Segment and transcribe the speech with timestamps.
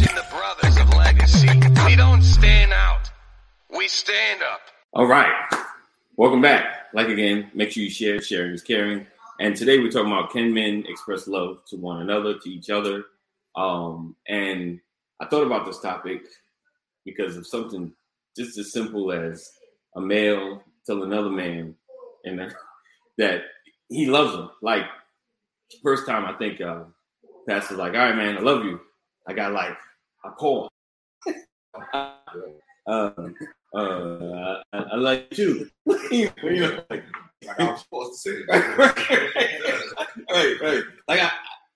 [0.00, 1.48] the brothers of legacy.
[1.86, 3.10] We don't stand out.
[3.76, 4.60] We stand up.
[4.94, 5.32] All right.
[6.16, 6.64] Welcome back.
[6.94, 8.20] Like again, make sure you share.
[8.20, 9.06] Sharing is caring.
[9.40, 13.04] And today we're talking about can men express love to one another, to each other.
[13.56, 14.80] Um, and
[15.20, 16.22] I thought about this topic
[17.04, 17.92] because of something
[18.36, 19.50] just as simple as
[19.96, 21.74] a male tell another man
[22.24, 22.54] and that-
[23.18, 23.42] that
[23.88, 24.48] he loves him.
[24.62, 24.84] Like
[25.82, 26.84] first time I think uh
[27.48, 28.80] pastor's like, all right, man, I love you.
[29.26, 29.76] I got like
[30.24, 30.70] a call.
[31.94, 33.10] uh,
[33.74, 35.70] uh, I, I like you.
[36.10, 37.04] you know, like,
[37.46, 38.48] Like I was supposed to say it.
[40.30, 40.82] right, right.
[41.08, 41.30] Like I,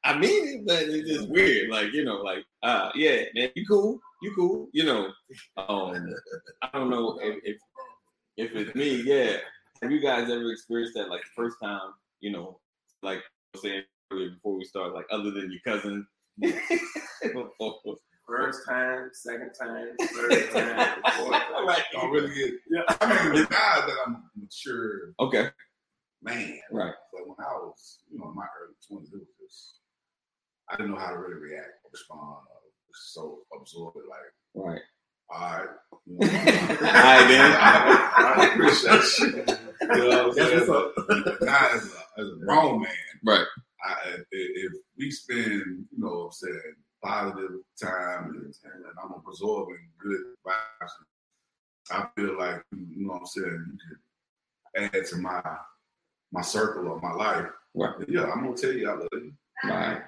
[0.05, 1.71] I mean it, but it's just weird.
[1.71, 4.69] Like you know, like uh, yeah, man, you cool, you cool.
[4.73, 5.09] You know,
[5.57, 6.15] um,
[6.63, 7.57] I don't know if, if
[8.37, 9.03] if it's me.
[9.03, 9.39] Yeah,
[9.83, 11.09] have you guys ever experienced that?
[11.09, 12.59] Like first time, you know,
[13.03, 13.23] like
[13.57, 16.07] saying before we start, like other than your cousin.
[18.29, 21.67] First time, second time, third time, fourth time.
[21.67, 21.83] right.
[21.97, 22.55] I really get.
[22.69, 22.83] Yeah.
[23.01, 25.49] I mean, now that I'm mature, Okay.
[26.23, 26.59] man.
[26.73, 26.93] Right.
[27.13, 29.79] But when I was, you know, in my early twenties, it was just
[30.71, 32.21] I didn't know how to really react or respond.
[32.51, 32.61] Or
[32.93, 34.83] just so absorbed it, like, Right.
[35.31, 35.69] all right,
[36.07, 37.53] you know, Alright, then.
[37.57, 39.27] I, I appreciate you.
[39.37, 40.69] You know what I'm That's saying?
[40.69, 42.91] what's But, but now as a, as a grown man,
[43.25, 43.47] Right.
[43.85, 49.23] I, if, if we spend, you know, what I'm saying positive time and, and I'm
[49.27, 50.91] absorbing good vibes,
[51.91, 53.67] I feel like you know what I'm saying.
[53.73, 53.79] You
[54.91, 55.43] could add to my
[56.33, 57.47] my circle of my life.
[57.75, 57.95] Right.
[58.09, 59.33] Yeah, I'm gonna tell you I love you.
[59.65, 60.03] Right.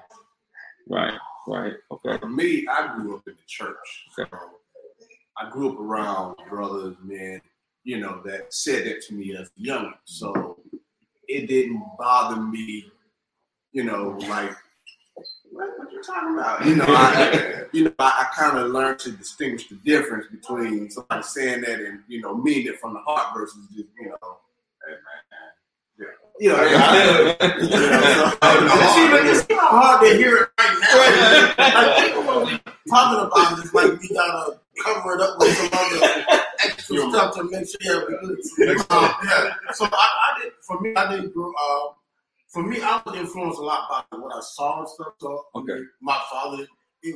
[0.88, 1.18] Right.
[1.46, 1.74] Right.
[1.90, 2.18] Okay.
[2.18, 4.06] For me, I grew up in the church.
[4.18, 4.28] Okay.
[4.30, 4.38] So
[5.36, 7.40] I grew up around brothers, men,
[7.84, 9.94] you know, that said that to me as young.
[10.04, 10.58] So
[11.28, 12.90] it didn't bother me,
[13.72, 14.50] you know, like
[15.50, 16.64] what, what you talking about?
[16.66, 20.90] You know, I, you know, I, I kind of learned to distinguish the difference between
[20.90, 24.36] somebody saying that and you know, meaning it from the heart versus just you know,
[24.86, 25.50] hey man,
[25.98, 26.06] yeah,
[26.40, 30.76] you know, I- you know, so- see, but it's not hard to hear it right
[30.80, 31.86] now.
[31.96, 32.60] Like, people when we
[32.90, 36.26] talking about this, like we gotta cover it up with some other
[36.64, 38.14] extra stuff to make sure we
[38.56, 38.76] good.
[38.90, 39.54] Um, yeah.
[39.74, 40.52] So I, I did.
[40.62, 41.50] For me, I didn't grow.
[41.52, 41.92] Uh,
[42.48, 45.12] for me, I was influenced a lot by what I saw and stuff.
[45.20, 45.80] So Okay.
[46.00, 46.66] my father,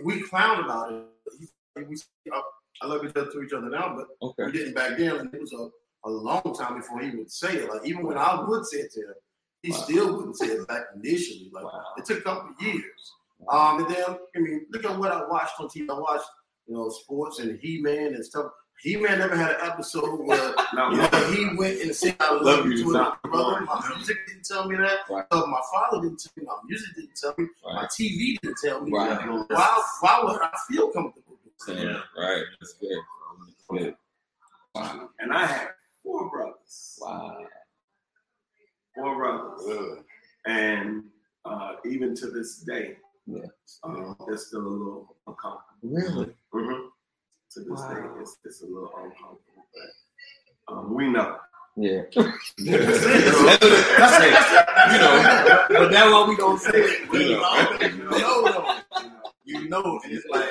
[0.05, 1.05] we clown about it.
[1.41, 1.97] He, we,
[2.35, 2.41] uh,
[2.83, 4.45] I love each other to each other now, but Okay.
[4.47, 5.31] we didn't back then.
[5.33, 5.69] It was a,
[6.09, 7.71] a long time before he would say it.
[7.71, 9.15] Like even when I would say it to him,
[9.63, 9.77] he Wow.
[9.79, 11.51] still wouldn't say it back initially.
[11.53, 11.85] Like Wow.
[11.97, 13.13] it took a couple of years.
[13.51, 14.05] Um, and then
[14.37, 15.89] I mean, look at what I watched on TV.
[15.91, 16.29] I watched
[16.67, 18.53] you know sports and He Man and stuff.
[18.83, 22.67] He Man never had an episode where you know, he went and said I love,
[22.67, 23.61] you to another brother.
[23.61, 24.99] My music didn't tell me that.
[25.09, 25.25] Right.
[25.31, 26.45] Uh, my father didn't tell me.
[26.47, 27.47] My music didn't tell me.
[27.65, 28.91] My TV didn't tell me.
[28.93, 29.25] Right.
[29.25, 29.83] Why?
[30.01, 31.39] Why would I feel comfortable?
[31.69, 32.01] Yeah.
[32.19, 32.43] Right.
[32.61, 32.91] That's good.
[33.47, 33.95] That's good.
[34.75, 35.11] Wow.
[35.21, 35.69] And I had
[36.03, 36.99] four brothers.
[37.01, 37.39] Wow.
[38.97, 40.03] Four brothers.
[40.45, 41.05] And
[41.45, 42.97] uh, even to this day,
[43.29, 43.43] Yeah.
[43.85, 45.79] uh, it's still a little uncomfortable.
[45.85, 46.35] Really?
[46.53, 46.87] Mm-hmm.
[47.55, 47.95] To this Wow.
[47.95, 49.67] day, it's, it's a little uncomfortable.
[50.67, 51.37] But um, we know.
[51.77, 52.03] Yeah.
[52.15, 52.17] That's
[52.59, 52.65] it.
[54.93, 55.67] You know.
[55.69, 57.13] but that's why we don't say it.
[57.13, 57.43] You You know.
[57.43, 58.81] know, you know,
[59.45, 60.49] you know, and it's like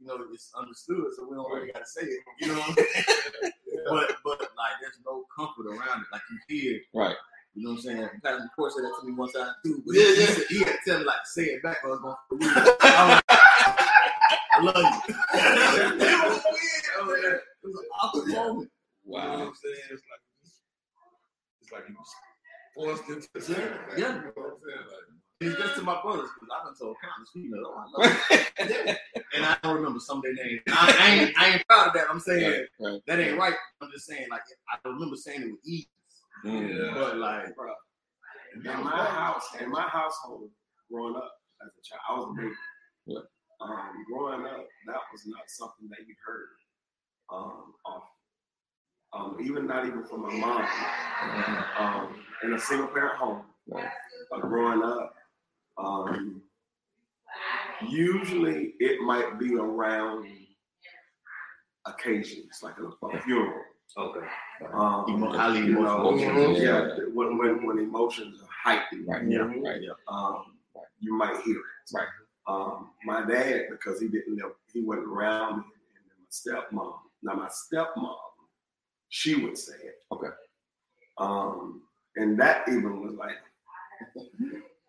[0.00, 2.20] you know, it's understood, so we don't really gotta say it.
[2.40, 3.52] You know, what I'm saying?
[3.88, 6.06] but but like, there's no comfort around it.
[6.12, 7.16] Like you hear, Right.
[7.54, 8.08] you know what I'm saying?
[8.22, 9.82] Pastor McCoy said that to me one time too.
[9.86, 10.44] But Yeah, he, yeah.
[10.50, 11.78] He, had to tell me like to say it back.
[11.84, 12.68] Or I was going to I, was
[13.14, 13.23] like,
[14.56, 15.14] I love you.
[15.14, 17.22] it was weird.
[17.22, 17.32] man.
[17.34, 18.70] It was an awkward moment.
[19.04, 19.46] You know what Wow.
[19.48, 19.74] I'm saying?
[19.90, 20.22] It's like
[21.62, 22.14] it's like you was
[22.74, 23.72] forced into saying it.
[23.88, 24.08] Like, Yeah.
[24.08, 24.86] You know what I'm saying?
[24.88, 28.12] Like, It's just to my brothers because I've been told countless females, oh, I love
[28.30, 28.94] you.
[29.36, 30.60] and I don't remember some of their names.
[30.68, 32.06] I, I ain't, I ain't proud of that.
[32.10, 32.90] I'm saying Right.
[32.92, 33.00] Right.
[33.06, 33.54] that ain't right.
[33.80, 35.86] I'm just saying like I remember saying it with ease,
[36.44, 36.94] Mm.
[36.94, 37.72] but like, bro,
[38.54, 40.50] in my house, in my household,
[40.92, 41.32] growing up
[41.62, 42.54] as a child, I was a baby.
[43.06, 43.18] Yeah.
[43.64, 46.48] Um, growing up, that was not something that you heard.
[47.32, 48.08] Um, often.
[49.12, 50.66] Um, even not even from my mom.
[51.78, 53.88] Um, in a single parent home, Right.
[54.34, 55.14] uh, growing up,
[55.78, 56.42] um,
[57.88, 60.26] usually it might be around
[61.86, 63.60] occasions, like a, a funeral.
[63.96, 64.26] okay.
[64.72, 66.08] Um, highly highly emotional.
[66.18, 67.04] emotional, Yeah, yeah.
[67.12, 69.22] when, when when emotions are heightened, Right.
[69.28, 69.38] Yeah.
[69.40, 69.80] Right.
[69.82, 69.90] Yeah.
[70.08, 70.56] um,
[71.00, 71.94] you might hear it.
[71.94, 72.08] Right.
[72.46, 75.64] Um, my dad, because he didn't know, he wasn't around me,
[75.96, 76.94] and then my stepmom.
[77.22, 78.16] Now my stepmom,
[79.08, 79.96] she would say it.
[80.12, 80.28] Okay.
[81.18, 81.82] Um,
[82.16, 83.36] and that even was like,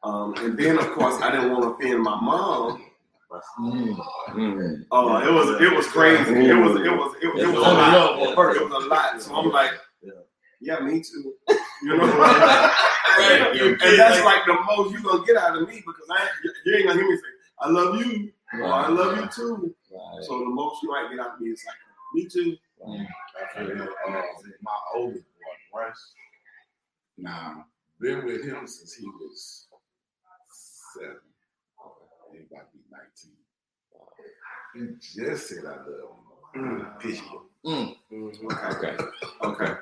[0.04, 2.84] um, and then of course I didn't want to offend my mom,
[3.60, 4.86] Mm.
[4.92, 6.22] Oh, it was it was crazy.
[6.32, 8.20] It was it was it was, it was a lot.
[8.22, 9.22] It was a lot.
[9.22, 9.72] So I'm like,
[10.62, 11.34] yeah, me too.
[11.84, 12.72] You know, Right.
[13.62, 16.28] and that's like the most you're gonna get out of me because I
[16.66, 17.24] you ain't gonna hear me say
[17.60, 19.76] I love you or I love you too.
[19.92, 20.24] Right.
[20.24, 21.76] So the most you might get out of me is like
[22.14, 22.58] me too.
[22.86, 24.22] I feel that, uh,
[24.62, 26.14] my oldest boy, Bryce.
[27.18, 27.66] Now,
[28.00, 29.68] been with him since he was
[30.94, 31.16] seven.
[32.34, 32.84] He about to be
[34.74, 34.98] 19.
[35.00, 36.16] He just said I love
[36.54, 36.88] him.
[37.00, 37.24] Fishy.
[37.66, 38.98] Okay.
[39.44, 39.74] Okay.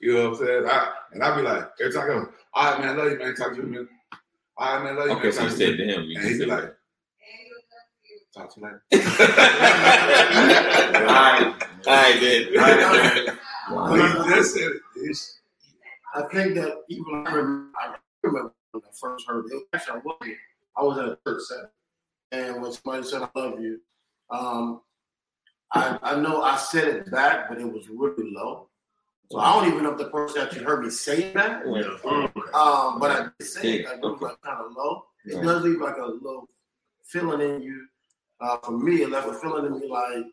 [0.00, 0.64] You know what I'm saying?
[0.66, 3.18] I, and I be like, every time I go, all right, man, I love you,
[3.18, 3.34] man.
[3.34, 3.88] Talk to you, man.
[4.56, 5.32] All right, man, I love you, Okay, man.
[5.32, 5.68] so Talk you to you.
[5.70, 6.74] said to him, you And he be said like,
[8.36, 8.82] talk to you later.
[11.06, 11.62] Alright.
[11.86, 13.36] All right, then.
[14.24, 14.82] He just said it.
[14.96, 15.40] It's,
[16.14, 19.62] I think that even I remember, I remember when I first heard it.
[19.72, 20.36] Actually, I wasn't.
[20.78, 21.70] I was at a church setting,
[22.32, 23.80] and when somebody said "I love you,"
[24.30, 24.82] um,
[25.72, 28.68] I I know I said it back, but it was really low.
[29.30, 31.64] So I don't even know if the person actually heard me say that.
[31.64, 32.54] back.
[32.54, 33.86] Um, but I did say it.
[33.86, 35.04] Like, it was like kind of low.
[35.24, 35.44] It Right.
[35.44, 36.48] does leave like a little
[37.04, 37.86] feeling in you.
[38.40, 40.24] Uh, for me, it left a feeling in me like,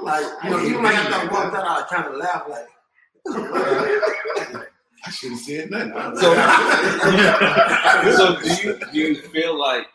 [0.00, 2.68] like you know, even like after I walked out, I kind of laughed like.
[5.04, 5.92] I should have said nothing.
[6.16, 6.34] So,
[8.16, 9.86] so do you do you feel like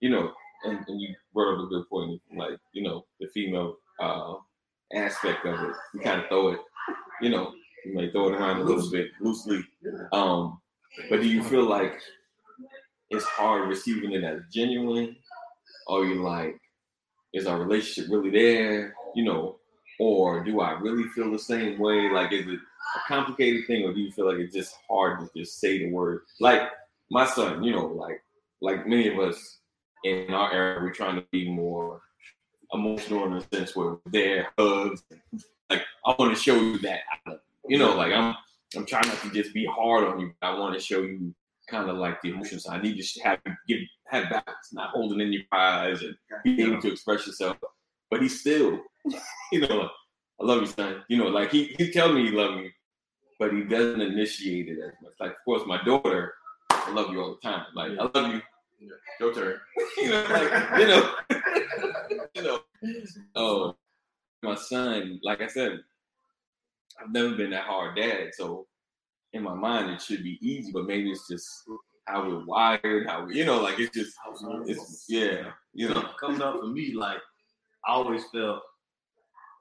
[0.00, 0.32] you know,
[0.64, 4.34] and, and you brought up a good point, like you know, the female uh,
[4.94, 5.74] aspect of it.
[5.94, 6.60] You kind of throw it,
[7.20, 7.52] you know,
[7.84, 9.62] you may throw it around a little bit loosely.
[10.12, 10.60] Um,
[11.10, 12.00] but do you feel like
[13.10, 15.16] it's hard receiving it as genuine,
[15.88, 16.60] or you like,
[17.32, 18.94] is our relationship really there?
[19.14, 19.56] You know,
[19.98, 22.10] or do I really feel the same way?
[22.10, 22.60] Like, is it
[22.96, 25.90] a complicated thing, or do you feel like it's just hard to just say the
[25.90, 26.22] word?
[26.40, 26.62] Like
[27.10, 28.22] my son, you know, like
[28.60, 29.58] like many of us
[30.04, 32.00] in our era, we're trying to be more
[32.72, 35.02] emotional in a sense where there, hugs.
[35.70, 37.38] Like I want to show you that, you.
[37.68, 38.34] you know, like I'm
[38.76, 40.32] I'm trying not to just be hard on you.
[40.42, 41.34] I want to show you
[41.68, 42.66] kind of like the emotions.
[42.68, 46.80] I need to have give have balance, not holding in your eyes and be able
[46.80, 47.56] to express yourself.
[48.10, 48.80] But he still,
[49.52, 49.90] you know,
[50.40, 51.04] I love you, son.
[51.08, 52.70] You know, like he he tells me he loves me,
[53.38, 55.12] but he doesn't initiate it as much.
[55.20, 56.34] Like, of course, my daughter,
[56.70, 57.66] I love you all the time.
[57.74, 58.42] Like, I love you.
[59.18, 59.58] Your turn.
[59.96, 61.14] you know, like you know,
[62.34, 62.60] you know.
[63.34, 63.76] Oh,
[64.42, 65.18] my son.
[65.24, 65.80] Like I said,
[67.00, 68.67] I've never been that hard dad, so
[69.32, 71.64] in my mind it should be easy, but maybe it's just
[72.06, 74.16] how we're wired, how we, you know, like it's just,
[74.66, 76.08] it's yeah, you know.
[76.18, 77.18] coming up for me, like
[77.86, 78.62] I always felt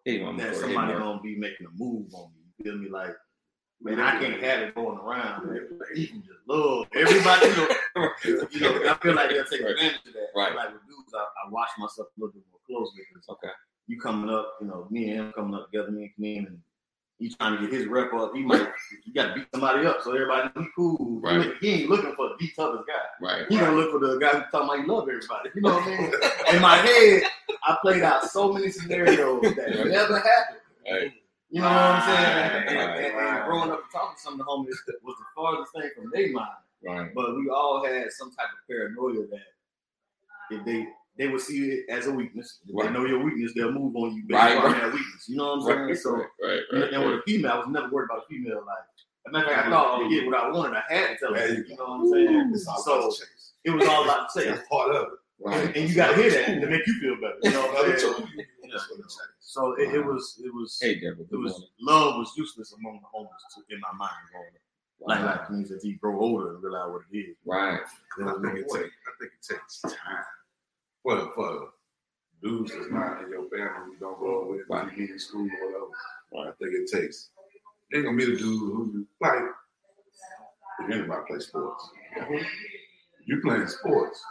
[0.07, 0.99] Hey, mama, that somebody Mark.
[0.99, 2.39] gonna be making a move on me.
[2.59, 2.87] You feel me?
[2.89, 3.13] Like,
[3.81, 5.45] man, I can't have it going around.
[5.45, 5.67] Man.
[5.95, 7.47] You can just love everybody.
[7.47, 8.09] You know,
[8.51, 10.27] you know, I feel like they'll take advantage of that.
[10.33, 10.55] Right.
[10.55, 13.49] Like with dudes, I, I watch myself a little bit more closely Okay.
[13.87, 16.59] you coming up, you know, me and him coming up together, me and Kaneem, and
[17.19, 18.31] he trying to get his rep up.
[18.35, 18.67] He might,
[19.05, 20.97] you got to beat somebody up so everybody know he cool.
[21.21, 21.53] He- Right.
[21.59, 22.93] He, ain't looking for the toughest guy.
[23.25, 23.45] Right.
[23.49, 25.49] He gonna look for the guy who's talking about he love everybody.
[25.55, 26.11] You know what I mean?
[26.55, 27.23] In my head,
[27.63, 30.59] I played out so many scenarios that never happened.
[30.89, 31.11] Right.
[31.49, 32.67] You know what I'm saying?
[32.67, 35.25] And, Right, and- and growing up and talking to some of the homies was the
[35.35, 36.49] farthest thing from their mind.
[36.85, 37.13] Right.
[37.15, 39.47] But we all had some type of paranoia that
[40.51, 40.87] if they
[41.17, 42.59] they would see it as a weakness.
[42.67, 42.87] If Right.
[42.87, 44.81] they know your weakness, they'll move on you based Right, on right.
[44.81, 45.27] that weakness.
[45.27, 45.79] You know what I'm saying?
[45.87, 45.97] Right.
[45.97, 46.27] So Right.
[46.41, 46.59] Right.
[46.71, 48.63] and, right, and with a female, I was never worried about a female.
[48.65, 48.77] Like,
[49.25, 49.71] as a matter of fact, I mm-hmm.
[49.73, 50.77] thought to get what I wanted.
[50.77, 51.47] I had to tell her.
[51.47, 52.51] You, you know what I'm saying?
[52.53, 53.53] It's all So about the chase.
[53.65, 54.67] it was all about the That's sex.
[54.69, 55.19] part of it.
[55.39, 55.65] right.
[55.67, 57.37] And, and you got to hear that to make you feel better.
[57.43, 58.27] You know what I'm saying?
[58.71, 59.17] That's what it takes.
[59.39, 61.25] So it, it was, it was, Hey, Deborah.
[61.31, 61.69] it was morning.
[61.81, 64.11] love was useless among the homeless too, in my mind.
[64.31, 64.61] growing up.
[64.99, 65.25] Like, Wow.
[65.25, 67.35] like means that you grow older and realize what it is.
[67.45, 67.79] Right.
[67.79, 68.73] I think it takes.
[68.73, 70.23] I think it takes time.
[71.07, 71.69] For for
[72.43, 74.91] dudes that's not in your family, you don't grow up with, Right.
[74.91, 75.87] you meet in school or
[76.31, 76.49] whatever.
[76.49, 77.29] I think it takes.
[77.93, 79.41] Ain't gonna meet a dude who you like.
[80.81, 81.89] If anybody play sports,
[83.25, 84.21] you playing sports.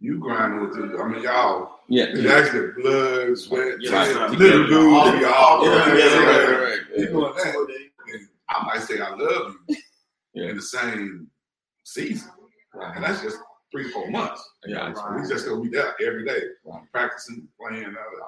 [0.00, 0.98] You grinding with the.
[0.98, 1.80] I mean, y'all.
[1.88, 2.04] Yeah.
[2.04, 4.30] It's actually blood, sweat, Yeah, right.
[4.30, 4.94] little dudes.
[4.94, 6.80] All- be all yeah, right, yeah, right, right, right.
[6.96, 7.10] right.
[7.10, 7.78] Doing that?
[8.14, 9.76] And I might say I love you
[10.32, 10.48] Yeah.
[10.50, 11.30] in the same
[11.84, 12.30] season,
[12.72, 12.94] Right.
[12.96, 13.38] and that's just
[13.70, 14.42] three, four months.
[14.66, 14.92] Yeah.
[14.94, 16.82] So we just gonna be there every day, Right.
[16.92, 17.84] practicing, playing.
[17.86, 18.22] Other.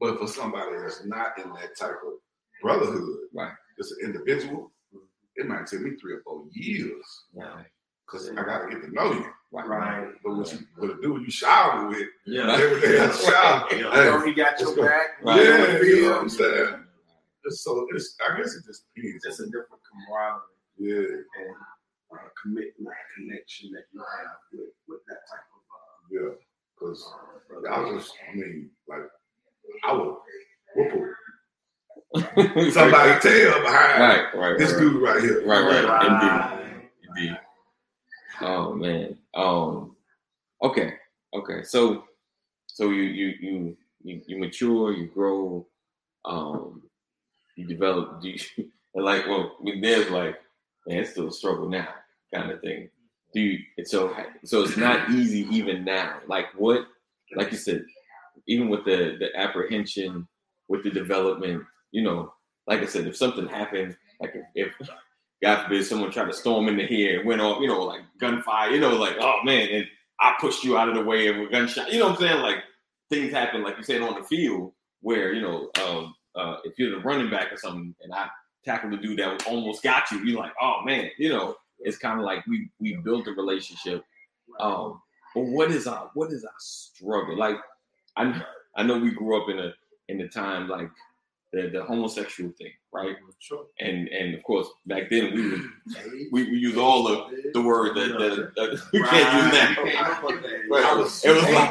[0.00, 2.14] But for somebody that's not in that type of
[2.60, 3.52] brotherhood, Right.
[3.78, 5.04] just an individual, mm-hmm.
[5.36, 7.04] it might take me three or four years
[7.34, 7.66] Right.
[8.06, 9.26] because I gotta get to know you.
[9.52, 10.12] Right.
[10.24, 12.52] But what you, what dude you shower with Yeah.
[12.54, 13.90] every day the shower, Yeah.
[13.92, 15.22] Hey, know he got your back.
[15.22, 15.36] Right.
[15.36, 16.84] You yeah, you know what I'm saying.
[17.44, 19.24] It's so it's, I guess it just depends.
[19.24, 20.40] It's a different camaraderie
[20.78, 21.56] Yeah, and
[22.12, 26.34] uh, commitment, connection that you have with, with that type of uh, Yeah,
[26.78, 27.12] because
[27.70, 29.00] I was just, I mean, like,
[29.84, 30.16] I would
[30.76, 31.14] whoop him.
[32.72, 34.80] Somebody tail behind Right, right, this right.
[34.80, 35.46] dude right here.
[35.46, 36.60] Right, right, Right.
[36.64, 37.38] indeed, indeed.
[38.42, 39.16] Oh man.
[39.34, 39.96] Um.
[40.62, 40.94] Okay.
[41.34, 41.62] Okay.
[41.62, 42.04] So,
[42.66, 45.66] so you you you you, you mature, you grow,
[46.24, 46.82] um,
[47.56, 48.20] you develop.
[48.20, 48.38] Do you,
[48.94, 50.36] and like well, I mean, there's like,
[50.86, 51.88] man, it's still a struggle now,
[52.34, 52.88] kind of thing.
[53.34, 53.58] You?
[53.78, 56.20] And so so it's not easy even now.
[56.26, 56.86] Like what?
[57.34, 57.84] Like you said,
[58.46, 60.28] even with the the apprehension,
[60.68, 62.32] with the development, you know,
[62.66, 64.88] like I said, if something happened, like if, if
[65.42, 68.70] God forbid someone tried to storm into here and went off, you know, like gunfire,
[68.70, 69.86] you know, like, oh man, and
[70.20, 71.92] I pushed you out of the way of a gunshot.
[71.92, 72.42] You know what I'm saying?
[72.42, 72.58] Like
[73.10, 76.92] things happen, like you said, on the field where, you know, um, uh, if you're
[76.92, 78.28] the running back or something and I
[78.64, 82.18] tackled the dude that almost got you, you're like, oh man, you know, it's kind
[82.18, 84.04] of like we we built a relationship.
[84.60, 85.00] Um,
[85.34, 87.36] but what is our what is our struggle?
[87.38, 87.56] Like
[88.16, 88.42] I
[88.76, 89.72] I know we grew up in a
[90.08, 90.90] in the time like
[91.52, 93.16] the, the homosexual thing, right?
[93.38, 93.66] Sure.
[93.80, 95.60] And and of course back then we would
[96.32, 99.82] we, we use all the the word that, that, that we can't use now.
[100.70, 100.96] Right.
[100.96, 101.70] Was, It was like-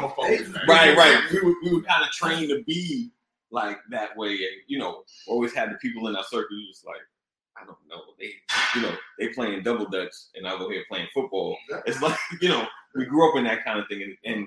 [0.68, 1.22] Right, right.
[1.32, 3.10] We were, we were kind of trained to be
[3.50, 6.86] like that way, and you know, always had the people in our circle who just
[6.86, 7.00] like,
[7.60, 8.32] I don't know, they,
[8.74, 11.56] you know, they playing double dutch, and I go here playing football.
[11.86, 14.46] It's like, you know, we grew up in that kind of thing, and, and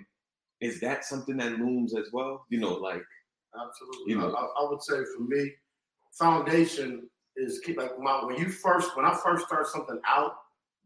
[0.62, 2.46] is that something that looms as well?
[2.50, 3.04] You know, like,
[3.56, 4.12] Absolutely.
[4.14, 4.34] You know.
[4.34, 5.52] I, I would say for me,
[6.12, 10.34] foundation is keep like my when you first when I first start something out,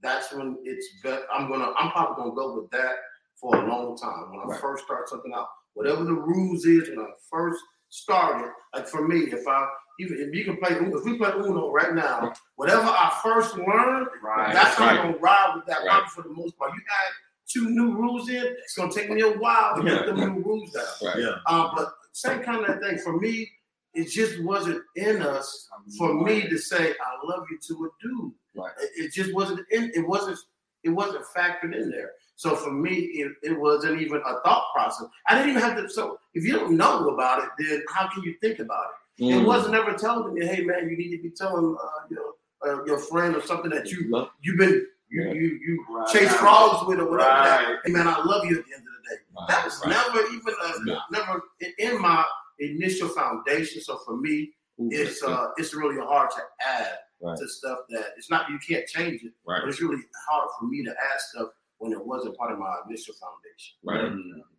[0.02, 2.96] that's when it's bet I'm gonna I'm probably gonna go with that
[3.40, 4.32] for a long time.
[4.32, 4.62] When I Right.
[4.62, 7.60] first start something out, whatever the rules is when I first
[7.90, 9.68] started, like for me, if I
[10.00, 14.08] even if you can play if we play Uno right now, whatever I first learned,
[14.24, 14.54] Right.
[14.54, 15.00] that's how right.
[15.00, 16.10] I'm gonna ride with that Right.
[16.10, 16.74] for the most part.
[16.74, 17.14] You add
[17.48, 20.06] two new rules in, it's gonna take me a while to get Yeah.
[20.14, 20.86] them new rules down.
[21.04, 21.36] right, Yeah.
[21.48, 23.52] Um, but same kind of thing for me.
[23.94, 28.34] It just wasn't in us for me to say I love you to a dude.
[28.56, 28.72] Right.
[28.80, 29.92] It, it just wasn't in.
[29.96, 30.38] It wasn't.
[30.84, 32.12] It wasn't factored in there.
[32.36, 35.08] So for me, it, it wasn't even a thought process.
[35.28, 35.90] I didn't even have to.
[35.90, 38.96] So if you don't know about it, then how can you think about it?
[39.20, 39.46] It Mm.
[39.46, 42.34] wasn't ever telling me, hey man, you need to be telling uh, your
[42.66, 45.34] uh, your friend or something that you Love- you've been you Yeah.
[45.34, 46.08] you you Right.
[46.08, 47.30] chase frogs with or whatever.
[47.30, 47.80] That, Right.
[47.86, 49.22] hey man, I love you at the end of the day.
[49.50, 49.90] That was right.
[49.90, 51.00] never even a, Yeah.
[51.12, 52.24] never in, in my
[52.60, 53.82] initial foundation.
[53.82, 57.38] So for me, Ooh, it's that's uh it's really hard to add Right.
[57.38, 60.66] to stuff that it's not you can't change it, right, but it's really hard for
[60.66, 61.50] me to add stuff
[61.80, 63.76] when it wasn't part of my initial foundation.
[63.84, 64.12] right,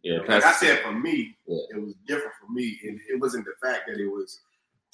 [0.02, 1.76] yeah, Like I said, for me, Yeah.
[1.76, 4.40] it was different for me, and it wasn't the fact that it was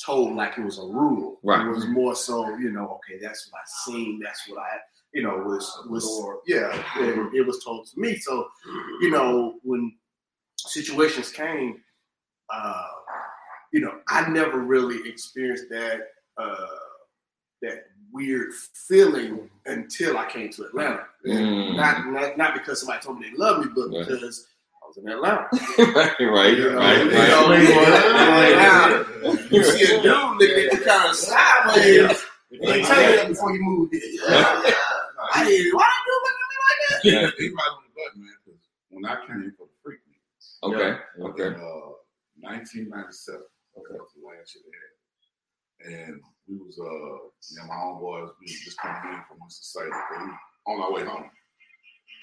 [0.05, 1.39] told like it was a rule.
[1.43, 1.67] Right.
[1.67, 4.77] It was more so, you know, okay, that's what I seen, that's what I,
[5.15, 6.05] you know, was was
[6.47, 8.17] yeah, it, it was told to me.
[8.17, 8.47] So,
[9.01, 9.97] you know, when
[10.57, 11.81] situations came,
[12.53, 12.87] uh,
[13.73, 16.01] you know, I never really experienced that
[16.39, 16.67] uh,
[17.63, 18.53] that weird
[18.89, 21.05] feeling until I came to Atlanta.
[21.27, 21.77] Mm.
[21.77, 24.07] Not, not not because somebody told me they love me, but Right.
[24.07, 24.47] because
[24.87, 25.49] I was in Atlanta.
[25.99, 27.29] right, right, You know, right, you right.
[27.29, 27.49] know,
[28.39, 28.55] right.
[28.55, 32.23] now, you see a dude looking at you kind of sideways.
[32.53, 34.03] They tell you that before you move here.
[35.35, 35.75] I did.
[35.75, 37.01] Why you looking at me like that?
[37.03, 37.31] Yeah.
[37.37, 38.37] He right on the button, man.
[38.47, 41.91] Because when I came for the Freakniks, Okay, in okay, uh,
[42.47, 47.67] 1997, okay, that was the last year they had, and we was uh, you know,
[47.67, 51.27] my homeboys, we was just coming in from Mississippi, but on our way home.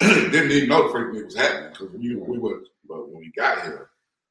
[0.00, 3.62] Didn't even know the Freaknik was happening because we we were, but when we got
[3.62, 3.90] here,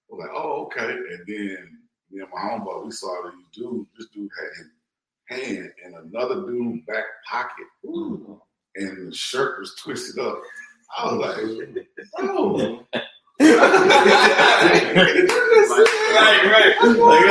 [0.10, 1.80] we were like, oh okay, and then
[2.12, 3.90] me and my homeboy, we saw these dudes.
[3.98, 4.70] This dude had his
[5.26, 10.42] hand in another dude's back pocket, and the shirt was twisted up.
[10.96, 11.86] I was like,
[12.20, 12.86] oh.
[13.40, 13.54] right,
[16.46, 16.78] right.
[16.94, 17.26] Like,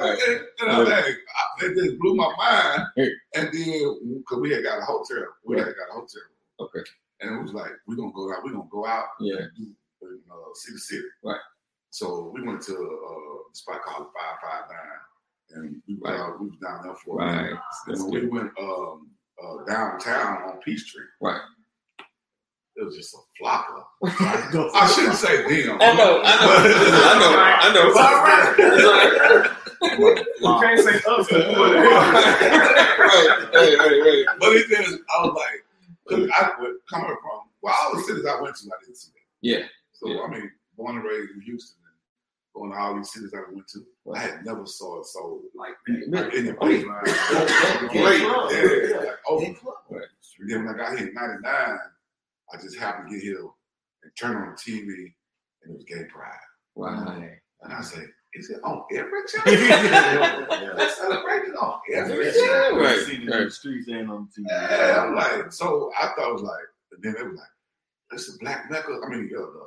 [0.00, 1.18] I And I was like,
[1.60, 2.82] it just blew my mind.
[3.34, 6.22] And then, because we had got a hotel, we had got a hotel,
[6.60, 6.80] Okay.
[7.20, 9.36] and it was like, we're gonna go out, we're gonna go out, Yeah.
[9.42, 11.04] and do in uh, City City.
[11.24, 11.40] Right.
[11.90, 15.00] So we went to uh, a spot called Five Five Nine,
[15.64, 16.18] and we, Right.
[16.20, 17.42] uh, we was down there for a Right.
[17.42, 17.58] minute.
[17.86, 19.10] That's And when we went um,
[19.42, 21.40] uh, downtown on Peachtree, Right.
[22.76, 23.82] it was just a flocker.
[24.74, 25.78] I shouldn't say them.
[25.80, 26.52] I know, I know,
[27.10, 27.88] I know, I know.
[27.88, 28.22] It's all
[29.42, 29.54] right.
[29.80, 30.14] You
[30.60, 31.32] can't say us.
[31.32, 31.44] right,
[33.54, 34.24] right, right, right.
[34.38, 35.67] But it just, I was like, 'cause
[36.10, 39.26] I was coming from, well, all the cities I went to, I didn't see that.
[39.40, 39.66] Yeah.
[39.92, 40.22] So, Yeah.
[40.22, 41.96] I mean, born and raised in Houston, and
[42.54, 43.84] going to all these cities I went to,
[44.14, 45.74] I had never saw it so like,
[46.08, 46.84] like in the place.
[47.90, 48.20] Great.
[48.22, 49.40] Yeah, like, oh.
[49.40, 49.56] Big.
[50.40, 53.42] And then when I got here in 99, I just happened to get here
[54.02, 55.14] and turn on the TV,
[55.62, 56.32] and it was gay pride.
[56.76, 57.38] Right.
[57.62, 58.02] And I say,
[58.34, 59.52] is it on every channel?
[60.58, 60.72] Yeah.
[60.76, 62.78] They celebrate it on every Yeah, channel.
[62.80, 64.46] right, You see it in the streets and on TV.
[64.48, 67.48] Yeah, I'm like, so I thought it was like, and then they was like,
[68.10, 68.98] this is Black Mecca.
[69.04, 69.66] I mean, uh, the,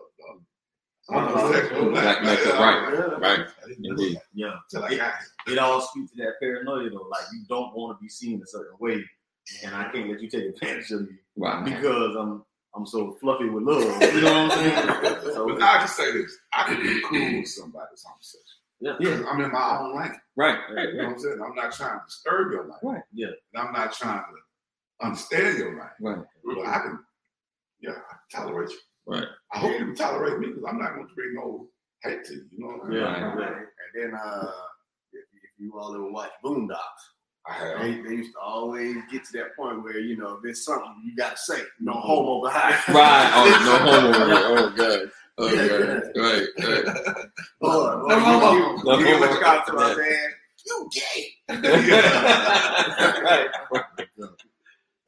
[1.10, 1.90] the, Uh-huh.
[1.90, 3.00] Black Mecca, right, Yeah.
[3.20, 3.48] right.
[3.64, 4.20] I didn't know Indeed.
[4.34, 4.56] Yeah.
[4.70, 5.14] till I got
[5.48, 5.52] it.
[5.54, 7.08] It all speaks to that paranoia though.
[7.10, 9.04] Like you don't want to be seen a certain way.
[9.66, 11.66] And I can't let you take advantage of me Right.
[11.66, 12.44] because I'm
[12.76, 13.82] I'm so fluffy with love.
[14.14, 15.18] You know what I'm saying?
[15.34, 18.44] So But I'll just say this: I can be cool with somebody's homosexual.
[18.80, 18.96] yeah.
[19.00, 20.20] Because I'm in my own lane.
[20.38, 20.58] Right.
[20.76, 20.90] Right.
[20.90, 21.40] You know what I'm saying?
[21.46, 22.80] I'm not trying to disturb your life.
[22.84, 23.02] Right.
[23.14, 23.28] Yeah.
[23.54, 25.92] And I'm not trying to understand your life.
[26.02, 26.26] Right.
[26.46, 27.00] But I can,
[27.82, 28.78] yeah, I can tolerate you.
[29.08, 29.26] Right.
[29.54, 31.68] I hope you can tolerate me because I'm not going to bring no
[32.04, 32.46] hate to you.
[32.52, 33.04] You know what I'm saying?
[33.04, 33.48] Yeah.
[34.04, 34.52] And then uh,
[35.14, 37.21] if, if you all ever watch Boondocks, I.
[37.82, 41.02] they, they used to always get to that point where you know if there's something
[41.04, 42.02] you got to say, no mm-hmm.
[42.08, 42.76] homo behind.
[42.90, 43.32] Right.
[43.34, 43.78] Oh, no
[44.54, 44.68] homo.
[44.68, 45.12] Oh, God.
[45.38, 46.04] Oh, Yeah, God.
[46.16, 46.48] Right.
[46.58, 47.26] Right.
[47.62, 48.52] Or, or No homo.
[48.54, 49.40] you- No you get what homo.
[49.40, 50.30] you got to my dad.
[50.66, 51.22] You gay.
[53.24, 53.50] right.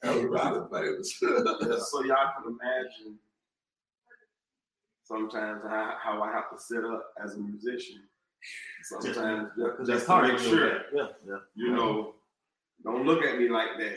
[0.02, 1.20] That was rather famous.
[1.20, 3.20] so y'all can imagine
[5.04, 8.02] sometimes how, how I have to set up as a musician.
[8.84, 11.08] Sometimes just, just to make sure, Yeah.
[11.26, 11.38] Yeah.
[11.56, 12.16] you know,
[12.84, 13.94] don't look at me like that.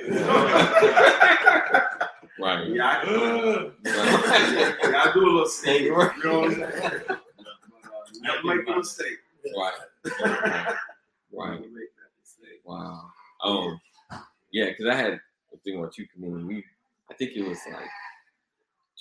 [2.38, 2.68] Right.
[2.68, 3.73] yeah, I, can, Right.
[3.83, 5.85] yeah, I do a little sting.
[5.85, 6.62] You know what I'm saying?
[7.09, 7.16] Uh,
[8.21, 9.18] Never make a mistake.
[9.56, 9.73] Right.
[10.04, 11.61] Right.
[11.61, 12.61] Never make that mistake.
[12.64, 13.11] Wow.
[13.42, 13.80] Um.
[14.52, 16.47] Yeah, because I had a thing about you comedian.
[16.47, 16.62] We,
[17.11, 17.88] I think it was like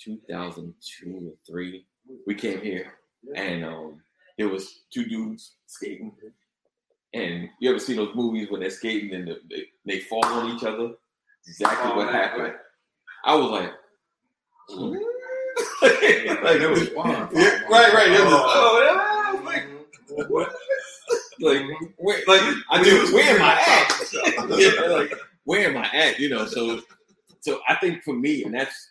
[0.02, 1.84] 2002 or three.
[2.26, 2.94] We came here,
[3.34, 4.00] and um,
[4.38, 6.12] there was two dudes skating.
[7.16, 10.64] And you ever seen those movies when they're skating and they, they fall on each
[10.64, 10.90] other?
[11.46, 12.42] Exactly Oh, what happened.
[12.42, 12.54] right.
[13.24, 13.72] I was like,
[16.42, 17.28] like it was fun.
[17.32, 18.10] Yeah, right, right.
[18.10, 19.64] It was, oh, oh was like,
[20.28, 20.52] what?
[21.40, 21.62] Like,
[21.96, 23.14] where, like, I do.
[23.14, 24.48] Where am I at?
[24.58, 25.12] yeah, like,
[25.44, 26.18] where am I at?
[26.18, 26.82] You know, so,
[27.40, 28.90] so I think for me, and that's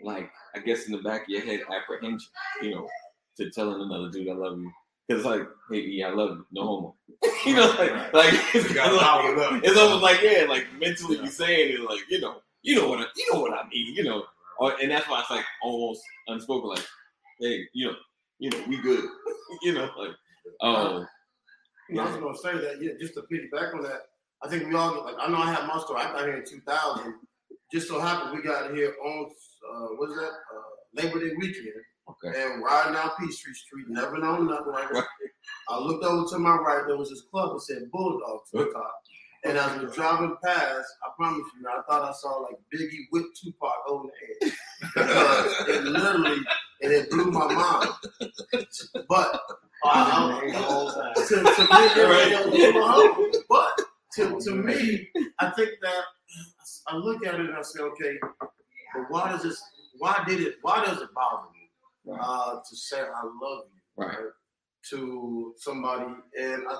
[0.00, 2.28] like, I guess in the back of your head, apprehension.
[2.62, 2.88] You know,
[3.36, 4.72] to telling another dude I love you,
[5.08, 6.94] because like, hey, yeah, I love you, no homo.
[7.46, 11.74] you know, like, like it's, like, it it's almost like yeah, like mentally you saying
[11.74, 14.24] it, like you know, you know what I, you know what I mean, you know,
[14.58, 16.86] or, and that's why it's like almost unspoken, like,
[17.40, 17.96] hey, you know,
[18.38, 19.04] you know, we good,
[19.62, 20.14] you know, like,
[20.62, 21.06] oh,
[21.90, 24.02] I was gonna say that, yeah, just to piggyback on that,
[24.42, 26.00] I think we all get like I know I had my story.
[26.00, 27.14] I got here in 2000.
[27.72, 30.30] Just so happened we got here on uh, what's that?
[30.30, 31.74] Uh, Labor Day weekend,
[32.10, 34.72] okay, and riding down Peachtree Street, never known nothing.
[34.72, 35.04] Like Right.
[35.68, 38.94] I looked over to my right, there was this club that said Bulldogs on top.
[39.44, 43.04] And as we were driving past, I promise you, I thought I saw like Biggie
[43.12, 44.54] with Tupac holding the head.
[44.94, 46.38] Because it literally,
[46.82, 47.90] and it blew my mind.
[49.08, 49.40] But
[49.84, 51.14] uh, The whole time.
[51.14, 53.32] to, to me, it was my home.
[53.48, 53.80] But
[54.14, 56.02] to, to me, I think that
[56.88, 58.18] I look at it and I say, okay,
[58.94, 59.62] but why does this?
[59.98, 60.56] Why did it?
[60.62, 61.57] Why does it bother me
[62.08, 62.20] Right.
[62.22, 64.16] uh, to say I love you right,
[64.90, 66.06] to somebody?
[66.40, 66.78] And I,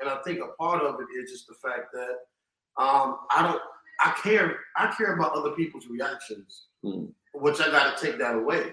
[0.00, 3.60] and I think a part of it is just the fact that um, I don't.
[4.00, 4.56] I care.
[4.76, 7.12] I care about other people's reactions, Mm.
[7.34, 8.72] which I got to take that away.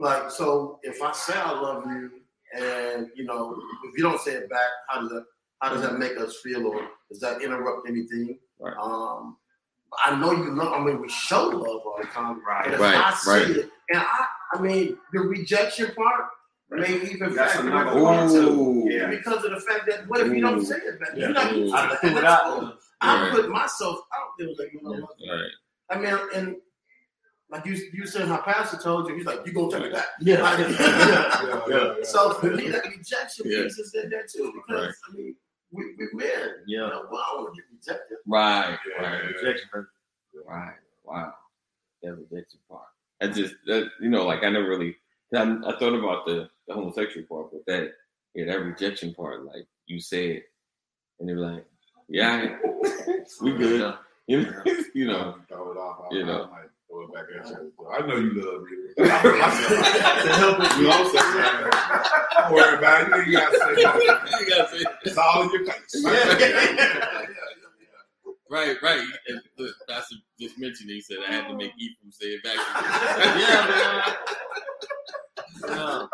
[0.00, 2.10] Like so, if I say I love you,
[2.58, 3.54] and you know,
[3.84, 5.24] if you don't say it back, how does that?
[5.60, 6.80] How does that make us feel, or
[7.10, 8.38] does that interrupt anything?
[8.58, 8.74] Right.
[8.80, 9.36] Um,
[10.04, 10.72] I know you love.
[10.72, 12.40] I mean, we show love all the time.
[12.46, 12.64] Right.
[12.66, 13.50] And if Right, I see right.
[13.50, 16.26] it, and I, I mean, the rejection part
[16.70, 18.84] may even That's factor another in part too.
[18.90, 19.08] Yeah.
[19.10, 20.64] because of the fact that what if you don't mm.
[20.64, 21.10] say it back?
[21.14, 21.26] Yeah.
[21.26, 21.66] You're not Ooh.
[21.66, 21.70] Mm.
[21.70, 23.32] to I put it out I Right.
[23.32, 24.48] put myself out there.
[24.58, 25.10] Like, you know, what?
[25.28, 25.50] right,
[25.90, 26.56] I mean, and
[27.50, 30.06] like you, you said, how pastor told you, he's like, you gonna tell me that.
[30.20, 30.40] Yeah.
[30.42, 32.04] Like, Yeah, yeah, yeah.
[32.04, 33.62] So for me, that rejection Yeah.
[33.64, 34.94] piece is in there too, because Right.
[35.08, 35.36] I mean,
[35.70, 36.48] we we men.
[36.66, 36.88] You Yeah.
[36.88, 38.18] know, well, I want to get rejected.
[38.26, 39.06] right, Yeah.
[39.06, 39.24] right.
[39.26, 39.86] Rejection.
[40.46, 40.74] Right.
[41.04, 41.34] Wow.
[42.02, 42.86] That rejection part.
[43.22, 44.96] I just, that, you know, like I never really,
[45.34, 47.92] I, I thought about the, the homosexual part, but that,
[48.34, 50.42] yeah, that rejection part, like you said,
[51.20, 51.64] and they're like,
[52.08, 52.56] yeah,
[53.42, 53.94] we good.
[54.26, 54.62] You know,
[54.94, 56.06] you know, throw it off.
[56.10, 56.44] I, You know.
[56.44, 57.72] I might throw it back at you.
[58.08, 58.70] Know you love me.
[58.96, 60.80] To help it.
[60.80, 61.70] You also, man,
[62.38, 63.26] don't worry about it.
[63.26, 64.02] You gotta say nothing.
[64.40, 66.04] You gotta say- It's all in your face.
[68.54, 69.06] Right, right.
[69.28, 70.94] And the pastor just mentioned it.
[70.94, 71.78] He said I had to make oh.
[71.82, 72.58] Ephraim say it back.
[73.40, 73.66] Yeah,
[75.68, 76.08] man.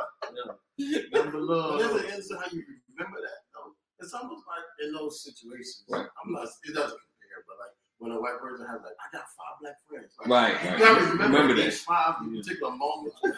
[0.77, 1.01] Yeah.
[1.13, 1.79] Number love.
[1.79, 2.63] But there's an instant how you
[2.97, 3.73] remember that though.
[4.01, 5.85] It's almost like in those situations.
[5.89, 6.07] Right.
[6.25, 6.49] I'm not.
[6.65, 9.77] It doesn't compare, but like when a white person has like, I got five black
[9.89, 10.13] friends.
[10.19, 10.79] Like, Right, You right.
[10.79, 11.93] gotta remember, Remember these that.
[11.93, 12.41] five Yeah.
[12.41, 13.17] particular moments.
[13.25, 13.35] man.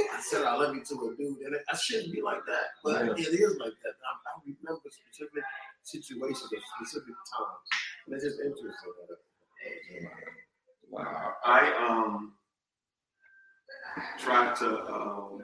[0.00, 3.18] I said I love you to a dude, and I shouldn't be like that, but
[3.18, 3.94] it is like that.
[4.00, 5.44] I, I remember specific
[5.82, 7.68] situations at specific times,
[8.06, 8.92] and it's just interesting.
[10.90, 11.34] Wow.
[11.44, 12.32] I um
[14.18, 15.42] try to um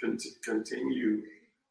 [0.00, 1.22] cont- continue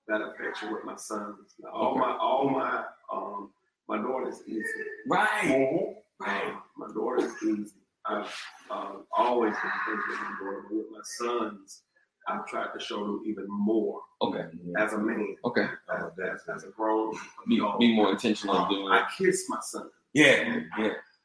[0.07, 1.55] that affection with my sons.
[1.59, 3.51] Now, all my all my um
[3.87, 4.63] my daughter's easy.
[5.07, 5.95] Right.
[6.19, 6.53] Right.
[6.77, 7.71] My daughter's easy.
[8.05, 8.33] I've
[8.69, 11.81] um, always been friends with my daughter, but with my sons,
[12.27, 14.45] I've tried to show them even more Okay.
[14.77, 15.67] as a man, Okay.
[15.95, 17.13] as, as, as a grown
[17.47, 17.79] Be, adult.
[17.79, 20.61] be more intentional Um, doing I kiss my son Yeah.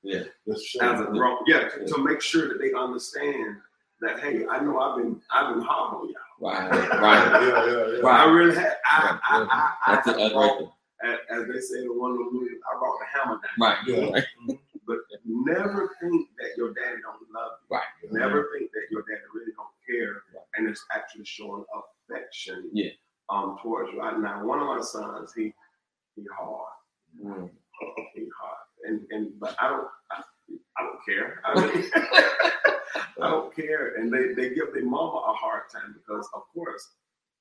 [0.03, 0.23] Yeah.
[0.47, 3.57] Let's as a grown, yeah, to, to make sure that they understand
[4.01, 6.17] that hey, I know I've been I've been hard on y'all.
[6.41, 6.71] Right.
[7.01, 7.43] Right.
[7.43, 8.01] yeah, yeah.
[8.01, 8.21] Right.
[8.21, 8.77] I really had.
[8.91, 9.47] I, Right, I, yeah.
[9.51, 10.11] I, I, That's it.
[10.13, 10.61] have That's brought-
[11.05, 11.19] right.
[11.31, 13.57] as, as they say in one of the I brought the hammer down.
[13.61, 13.79] Right.
[13.87, 14.11] Yeah.
[14.49, 14.59] Right.
[14.87, 17.77] But never think that your daddy don't love you.
[17.77, 17.85] Right.
[18.11, 19.69] Never think that your daddy really don't
[20.79, 21.65] care, and it's actually showing
[22.11, 22.71] affection.
[22.73, 22.91] Yeah.
[23.31, 24.01] Um, towards you.
[24.01, 25.53] I, now, one of my sons, he
[26.17, 26.73] he hard.
[27.25, 27.51] Mm.
[28.15, 29.89] He hard, and and but I don't.
[30.11, 30.23] I,
[30.79, 31.41] I don't care.
[31.45, 31.89] I, really,
[33.23, 36.87] I don't care, and they they give their mama a hard time because, of course,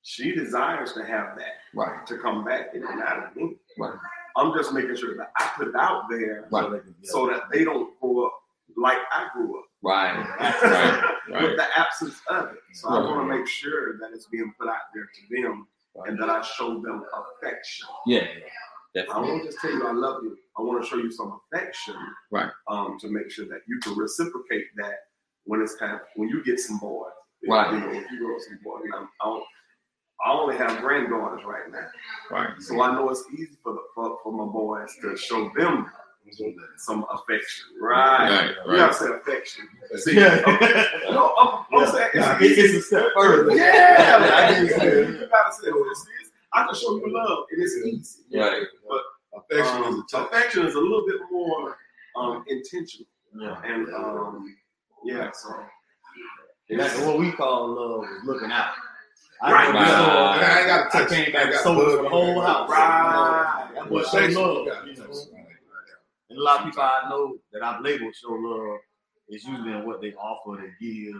[0.02, 2.06] she desires to have that Right.
[2.06, 2.72] to come back.
[2.74, 3.56] Don't matter me.
[3.78, 3.98] Right.
[4.36, 6.82] I'm just making sure that I put it out there Right.
[7.04, 8.32] so that they don't grow up
[8.76, 10.14] like I grew up Right.
[10.40, 11.04] Right.
[11.42, 12.58] with the absence of it.
[12.74, 15.66] So I want to make sure that it's being put out there to them
[16.06, 17.02] and that I show them
[17.42, 17.86] affection.
[18.06, 18.20] Yeah.
[18.26, 18.26] I
[18.94, 19.28] Definitely.
[19.30, 20.36] won't just tell you I love you.
[20.58, 21.94] I want to show you some affection,
[22.32, 22.50] Right.
[22.68, 24.94] Um, to make sure that you can reciprocate that
[25.44, 27.12] when it's time when you get some boys.
[27.48, 27.72] Right.
[27.72, 29.42] You know, if you grow some boys, I'm, I,
[30.26, 31.86] I only have granddaughters right now,
[32.30, 32.50] Right.
[32.60, 35.90] so I know it's easy for the for, for my boys to show them
[36.76, 37.66] some affection.
[37.80, 38.28] Right.
[38.30, 38.54] Right.
[38.66, 39.68] You gotta say affection.
[39.96, 40.42] See, Yeah.
[40.46, 40.86] okay.
[41.10, 41.90] no, I'm, I'm Yeah.
[41.92, 43.56] saying Yeah, it's it gets a step further.
[43.56, 47.12] Yeah, like, I I can can you gotta say this is I can show you
[47.12, 48.38] love, and it's easy.
[48.38, 48.62] Right.
[48.88, 49.02] But
[49.40, 51.76] affection Um, is a affection is a little bit more
[52.16, 53.60] um, intentional, Yeah.
[53.64, 54.56] and um,
[55.04, 55.54] yeah, so
[56.68, 58.70] That's what we call love is looking out.
[59.42, 59.72] I Right.
[59.72, 59.72] Right.
[59.72, 61.10] before, And I got to I touch.
[61.10, 62.68] came I back got sold blood for the whole house.
[62.70, 63.70] Right.
[63.74, 64.66] That boy show Affection, love.
[64.86, 65.12] You know.
[66.30, 66.36] Touch.
[66.36, 68.78] And a lot of people I know that I've labeled show love
[69.28, 71.14] is usually in what they offer, they give.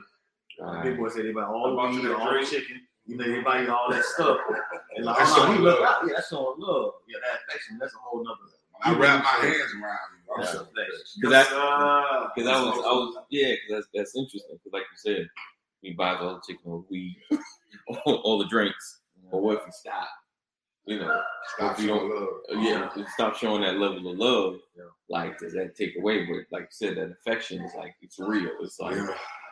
[0.62, 2.80] Uh, Big boy said they buy all the About you weed, all the chicken.
[3.06, 4.38] You know, they buy all that stuff.
[4.96, 5.78] And like, That's no, showing we love.
[5.82, 5.98] out.
[6.04, 6.92] Yeah, that's showing love.
[7.08, 8.36] Yeah, that affection, that's a whole nother.
[8.82, 10.34] I wrap my hands around you.
[10.34, 11.20] I'm That's so affection.
[11.20, 14.56] Because that, Uh, because I was, I was, yeah, because that's that's interesting.
[14.58, 15.28] Because like you said,
[15.80, 17.16] he buys all the chicken or weed,
[18.04, 19.00] all the drinks.
[19.30, 20.08] But what if he stop?
[20.86, 21.20] You know,
[21.56, 22.62] Stop if you don't, love.
[22.64, 24.60] yeah, stop showing that level of love.
[24.76, 24.84] Yeah.
[25.08, 26.24] Like, does that take away?
[26.26, 28.50] But like you said, that affection is like it's real.
[28.62, 29.06] It's like Yeah.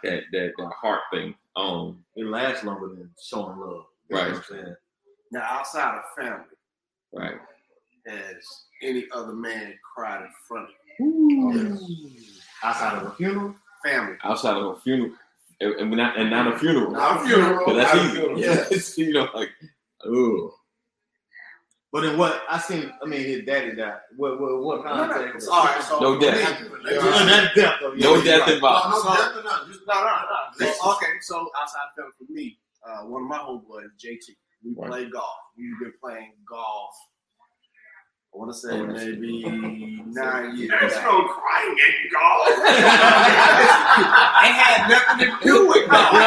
[0.05, 1.35] that that that heart thing.
[1.55, 3.85] Um, It lasts longer than showing love.
[4.11, 4.33] Right.
[4.35, 4.75] I'm saying?
[5.31, 6.45] Now, outside of family,
[7.12, 7.38] right.
[8.07, 8.37] has
[8.83, 11.79] any other man cried in front of you?
[12.64, 14.17] Outside of a funeral, Family.
[14.25, 15.12] Outside of a funeral,
[15.61, 16.91] and, and not and not a funeral.
[16.91, 17.75] Not a funeral.
[17.77, 19.03] That's easy.
[19.03, 19.07] Yeah.
[19.07, 19.51] You know, like,
[20.07, 20.53] ooh.
[21.92, 23.98] But in what I seen, I mean, his daddy died.
[24.16, 25.48] What what what No, no, context?
[25.51, 25.83] all right.
[25.83, 26.37] So No death.
[26.38, 28.51] Yeah, that death, though, yeah, No death right.
[28.55, 28.90] involved.
[28.90, 29.66] No, So- death or not.
[29.68, 30.16] Just, no, no, no.
[30.72, 34.90] So, okay, so outside family for me, uh, one of my homeboys, JT, we Right.
[34.90, 35.37] play golf.
[35.57, 36.94] We've been playing golf.
[38.35, 39.42] I want to say Oh, maybe
[40.07, 40.70] nine years.
[40.70, 41.05] There's back.
[41.07, 42.48] no crying in golf.
[42.48, 42.55] it
[44.53, 46.12] had nothing to do with golf.
[46.12, 46.18] no,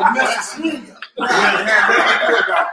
[0.00, 0.92] no, Mississippi.
[1.18, 2.68] It had nothing to do with golf.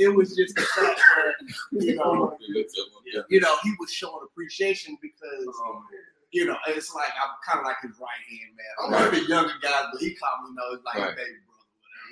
[0.00, 2.36] It was just the fact that you know,
[3.28, 5.46] you know, he was showing appreciation because
[6.32, 8.72] you know, it's like I'm kind of like his right hand man.
[8.80, 11.12] I'm one of the younger guys, but he called me, you know, like Right.
[11.12, 11.56] a baby brother.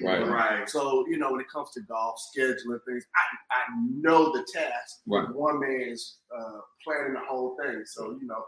[0.00, 0.30] Whatever.
[0.32, 0.58] Right.
[0.60, 0.68] right.
[0.70, 3.62] So you know, when it comes to golf scheduling things, I I
[3.94, 5.00] know the task.
[5.06, 5.28] Right.
[5.34, 7.82] One man's uh, planning the whole thing.
[7.86, 8.42] So you know,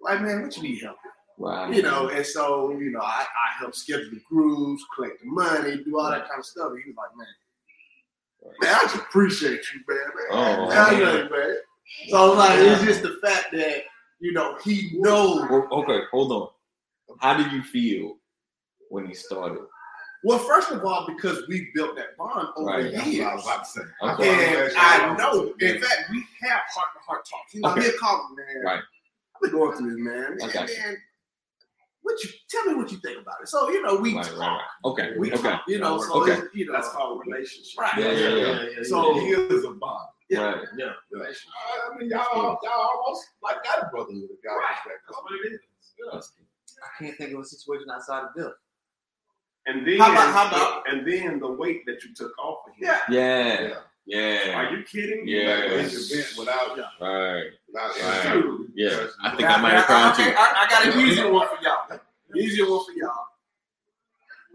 [0.00, 0.96] like man, what you need help?
[1.04, 1.12] with?
[1.48, 1.72] Right.
[1.74, 5.82] You know, and so you know, I, I help schedule the grooves, collect the money,
[5.84, 6.70] do all that kind of stuff.
[6.70, 7.26] And he was like, man,
[8.60, 9.98] man, I just appreciate you, man.
[9.98, 10.26] man.
[10.30, 11.30] Oh, I man.
[11.30, 11.56] man.
[12.08, 13.84] So like, it's just the fact that
[14.20, 15.48] you know he knows.
[15.50, 16.48] Okay, hold on.
[17.20, 18.16] How did you feel
[18.90, 19.60] when he started?
[20.24, 22.92] Well, first of all, because we built that bond over Right.
[22.92, 23.24] That's years.
[23.24, 23.80] what I was about to say.
[24.02, 24.66] Okay.
[24.66, 27.54] And I know, in fact, we have heart to heart talks.
[27.54, 27.82] You know, Okay.
[27.82, 28.64] he'll call me, man.
[28.64, 28.80] Right.
[29.36, 30.32] I've been going through this, man.
[30.42, 30.96] And you.
[32.08, 33.48] Man, what you tell me what you think about it.
[33.48, 34.38] So, you know, we Right, talk.
[34.38, 34.64] right, right.
[34.84, 35.42] Okay, We okay.
[35.42, 36.40] talk, you know, so Okay.
[36.54, 37.78] you know, That's called relationship.
[37.80, 37.98] right.
[37.98, 38.82] Yeah, yeah, yeah.
[38.82, 40.08] So- So here's a bond.
[40.28, 40.40] Yeah.
[40.40, 40.64] Right.
[40.76, 40.92] yeah.
[41.12, 44.28] I mean, y'all, y'all almost like got a brotherhood.
[44.44, 44.76] Y'all Right.
[44.84, 45.02] respect.
[45.08, 45.60] That's what it is.
[45.98, 46.20] Yeah.
[46.84, 48.52] I can't think of a situation outside of death.
[49.66, 52.74] And then, How about- how about- and then the weight that you took off of
[52.74, 52.84] him.
[52.84, 53.00] Yeah.
[53.08, 53.60] Yeah,
[54.06, 54.44] Yeah.
[54.46, 55.26] yeah, Are you kidding?
[55.26, 55.56] Yeah.
[55.56, 58.42] Like, it's event without, right, without Right.
[58.74, 59.06] yeah.
[59.22, 60.34] I think Now, I might have now, crowned you.
[60.36, 62.00] I, I got an easier one for y'all.
[62.36, 63.26] Easier one for y'all.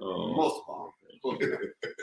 [0.02, 0.94] Oh, Most of all.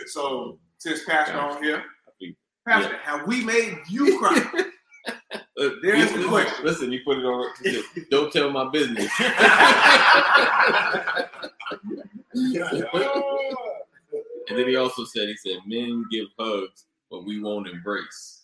[0.06, 1.82] So since Pastor on here,
[2.18, 4.34] think- Pastor, have we made you cry?
[5.82, 6.64] There's the question.
[6.64, 7.52] Listen, you put it on.
[8.10, 9.10] Don't tell my business.
[14.48, 18.39] And then he also said, he said, men give hugs, but we won't embrace.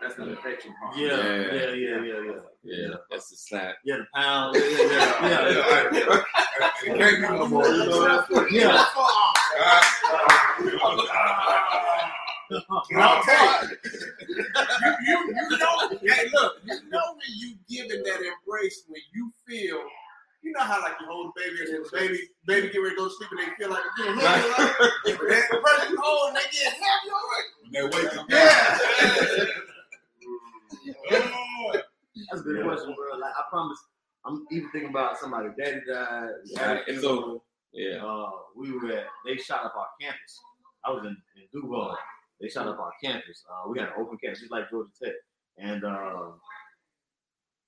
[0.00, 0.96] That's the affection part.
[0.96, 1.16] Yeah, Yeah.
[1.16, 2.32] yeah, yeah, yeah, yeah.
[2.62, 3.74] Yeah, that's the slap.
[3.84, 4.56] Yeah, the pound.
[4.56, 5.20] Yeah, yeah, yeah.
[5.22, 5.88] Yeah, yeah.
[5.92, 6.92] yeah.
[6.92, 7.66] It can't be no more.
[7.66, 8.46] You know?
[8.50, 8.84] Yeah.
[12.98, 13.76] I'll tell you.
[14.28, 19.32] you, you, you know, hey, look, you know when you giving that embrace when you
[19.46, 19.80] feel,
[20.46, 22.96] you know how like you hold a baby and the baby, baby get ready to
[22.96, 25.42] go to sleep and they feel like they're getting heavy, right?
[25.50, 27.46] Person you hold and they get heavy, all right?
[27.62, 28.26] When they wake up.
[28.30, 28.78] Yeah.
[32.30, 33.18] That's a good question, bro.
[33.18, 33.78] Like I promise,
[34.24, 35.48] I'm even thinking about somebody.
[35.58, 36.30] Daddy died.
[36.56, 37.38] Right, it's over.
[37.72, 38.04] Yeah.
[38.04, 39.06] Uh, we were at.
[39.26, 40.40] They shot up our campus.
[40.84, 41.98] I was in, in Duval.
[42.40, 43.42] They shot up our campus.
[43.50, 45.12] Uh, we had an open campus, just like Georgia Tech,
[45.58, 46.30] and uh,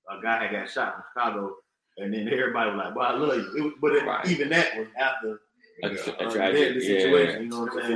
[0.09, 1.55] a guy had got shot in Chicago.
[2.01, 4.27] And then everybody was like, "Well, I love you." It but it, Right.
[4.27, 5.41] even that was after
[5.83, 5.93] A, uh, a
[6.25, 6.75] the tragic.
[6.75, 6.79] Yeah.
[6.81, 7.43] situation.
[7.43, 7.91] You know what I'm saying?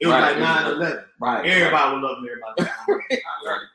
[0.00, 0.36] It was Right.
[0.36, 1.04] like 9/11.
[1.20, 1.46] Right.
[1.46, 3.10] Everybody was loving everybody.
[3.46, 3.60] Right.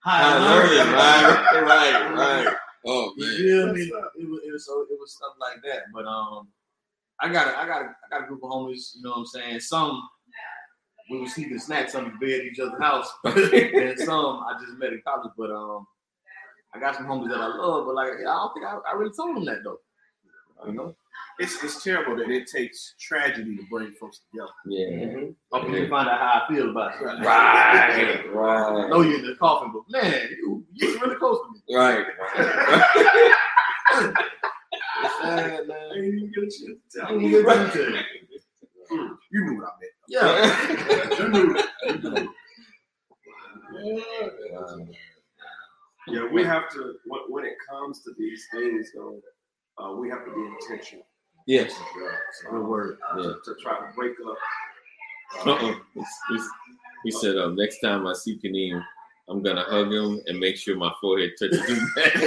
[0.00, 0.94] High learned it.
[0.94, 1.62] Right.
[1.62, 2.14] Right.
[2.46, 2.56] Right.
[2.86, 3.36] Oh You man.
[3.36, 3.82] feel me?
[3.82, 5.84] It was, it was so it was stuff like that.
[5.92, 6.48] But um,
[7.20, 8.94] I got a, I got a, I got a group of homies.
[8.96, 9.60] You know what I'm saying?
[9.60, 10.00] Some
[11.10, 14.78] we were sleeping snacks under the bed at each other's house, and some I just
[14.78, 15.32] met in college.
[15.36, 15.86] But um,
[16.78, 17.86] I got some homies that I love.
[17.86, 19.78] But like, I don't think I, I really told them that though.
[20.66, 20.94] You know?
[21.40, 24.50] It's, it's terrible that it takes tragedy to bring folks together.
[24.66, 25.06] Yeah.
[25.06, 25.30] Mm-hmm.
[25.52, 27.04] Hopefully, you find out how I feel about it.
[27.04, 27.18] Right.
[27.26, 28.88] I Right.
[28.90, 31.60] know you're in the coffin, but man, you you really close to me.
[31.76, 32.06] Right.
[35.00, 35.76] It's sad, man.
[35.90, 36.60] I didn't even get a chance
[36.92, 37.40] to I tell didn't you.
[37.40, 37.80] even get to
[38.90, 39.18] you.
[39.30, 39.94] You knew what I meant.
[40.08, 41.18] Yeah.
[41.18, 41.66] You knew it.
[41.86, 42.28] You knew it.
[46.10, 49.20] Yeah, we have to when, when it comes to these things, though,
[49.78, 51.04] uh, we have to be intentional.
[51.46, 51.72] Yes.
[52.00, 52.08] Yeah,
[52.42, 52.98] so, Good word.
[53.16, 53.22] Yeah.
[53.22, 54.36] to, to try to break up.
[55.46, 55.68] Uh-uh.
[55.70, 56.48] It's- it's-
[57.04, 58.82] He said, um, next time I see Kaneem,
[59.28, 62.14] I'm gonna hug him and make sure my forehead touches his neck.
[62.14, 62.22] Don't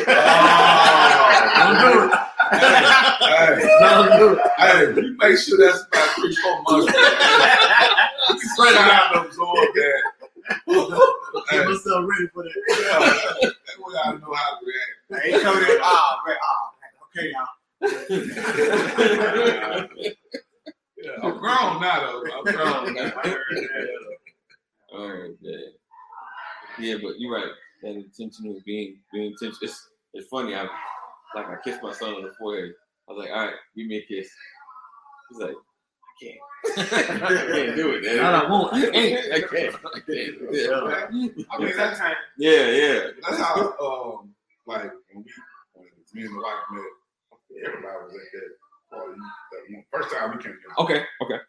[1.82, 2.12] do it.
[2.52, 4.40] Hey, Don't do it.
[4.58, 6.94] hey, you make sure that's about three, four months.
[8.30, 10.02] You spread out and absorb that.
[11.52, 12.54] Get Hey, myself ready for that.
[12.70, 14.96] yeah, that way I know how to react.
[15.12, 15.80] I ain't coming in.
[15.84, 16.38] Ah, man.
[16.44, 16.72] Ah,
[17.08, 17.48] okay, y'all.
[21.04, 22.24] Yeah, I'm grown now, though.
[22.32, 23.12] I'm grown now.
[24.94, 25.64] oh man.
[26.80, 27.52] Yeah, but you're right.
[27.84, 28.06] That intention
[28.46, 29.58] intentional being being intentional.
[29.64, 30.56] It's it's funny.
[30.56, 30.64] I
[31.36, 32.74] like I kissed my son on the forehead.
[33.10, 34.30] I was like, all right, give me a kiss.
[35.30, 35.71] He's like, I
[36.20, 36.40] can't.
[36.94, 38.04] I can't do it.
[38.04, 38.18] man.
[38.18, 38.74] Not I won't.
[38.74, 39.34] I can't.
[39.34, 39.76] I can't.
[39.76, 40.36] I can't.
[40.52, 41.08] Yeah,
[41.50, 42.00] I mean, that's,
[42.38, 42.66] yeah.
[42.68, 43.00] yeah.
[43.24, 44.34] that's how, um,
[44.68, 45.32] like, when we,
[45.74, 46.84] when me and the wife met,
[47.66, 49.20] everybody was at that party.
[49.52, 50.74] That one- first time we came here.
[50.78, 51.04] Okay.
[51.24, 51.40] Okay.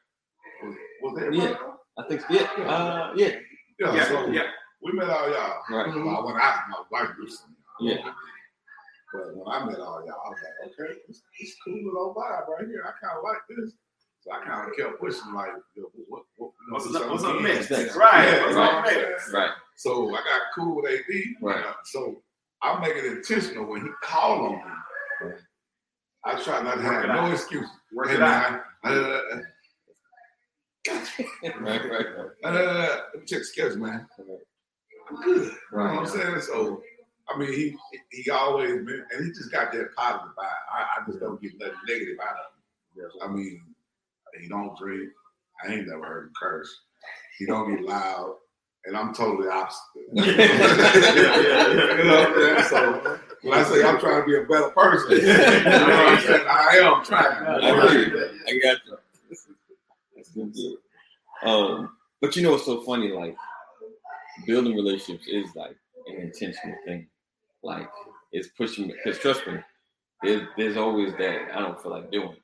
[0.65, 1.33] Was, was there?
[1.33, 1.55] Yeah.
[1.99, 2.43] I think yeah.
[2.65, 3.29] Uh, yeah.
[3.79, 4.43] Yeah, Yeah, so yeah.
[4.83, 5.63] we met all y'all.
[5.71, 5.95] Right.
[5.95, 7.55] Well, when I, my wife knew some.
[7.81, 7.97] Yeah.
[9.13, 12.49] But when I met all y'all, I was like, okay, it's, it's cool little vibe
[12.49, 12.83] right here.
[12.87, 13.75] I kind of like this.
[14.23, 17.11] So I kind of kept pushing, like, yo, what, what, you know, What's up?
[17.11, 17.43] What's up thing.
[17.43, 17.97] next?
[17.97, 18.25] Right.
[18.25, 18.75] Yeah, What's right.
[18.75, 19.33] up next?
[19.33, 19.51] Right.
[19.77, 21.25] So I got cool with AD.
[21.41, 21.65] Right.
[21.65, 22.23] Uh, So
[22.63, 25.33] I make it intentional when he called on me.
[26.25, 27.33] I try not to Work have no out.
[27.33, 27.69] excuse.
[27.93, 28.63] Work Hey, it out.
[28.85, 29.21] man, uh,
[30.87, 31.61] Right.
[31.61, 31.85] Right.
[31.91, 32.27] Right.
[32.45, 34.07] uh, uh, let me check the schedule, man.
[35.11, 35.43] I'm good.
[35.73, 36.41] You know what I'm saying?
[36.43, 36.81] So,
[37.29, 37.77] I mean, he
[38.11, 40.63] he always been, and he just got that positive vibe.
[40.73, 43.11] I, I just don't get nothing negative out of him.
[43.21, 43.25] Yeah.
[43.25, 43.61] I mean,
[44.41, 45.11] he don't drink.
[45.63, 46.71] I ain't never heard him curse.
[47.39, 48.37] He don't get loud,
[48.85, 49.81] and I'm totally opposite.
[50.13, 51.97] Yeah, yeah, yeah.
[51.97, 52.65] You know what I'm?
[52.65, 56.21] So when I say I'm trying to be a better person, you know what I'm
[56.21, 56.47] saying?
[56.49, 57.47] I am trying.
[57.47, 58.31] I got you.
[58.49, 58.99] I got you.
[60.17, 60.53] That's good.
[60.53, 60.77] deal.
[61.43, 63.11] Um, but you know what's so funny?
[63.11, 63.37] Like
[64.47, 67.09] building relationships is like an intentional thing.
[67.63, 67.89] Like
[68.33, 69.55] it's pushing because trust me,
[70.23, 72.37] there's there's always that I don't feel like doing.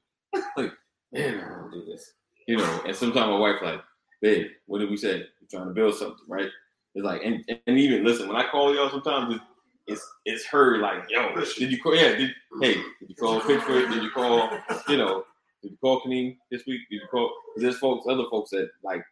[0.56, 0.72] like
[1.12, 2.12] man, I don't do this.
[2.46, 3.80] You know, and sometimes my wife like,
[4.22, 5.18] babe, what did we say?
[5.18, 6.48] We're trying to build something, right?
[6.94, 9.44] It's like, and, and even listen, when I call y'all, sometimes it's
[9.88, 11.96] it's, it's her like, yo, did you call?
[11.96, 13.90] Yeah, did, hey, did you call Pittsburgh?
[13.90, 14.50] Did you call?
[14.88, 15.24] You know,
[15.62, 16.82] Did you call Kaneem this week?
[16.90, 17.32] Did you call?
[17.56, 19.02] there's folks, other folks that like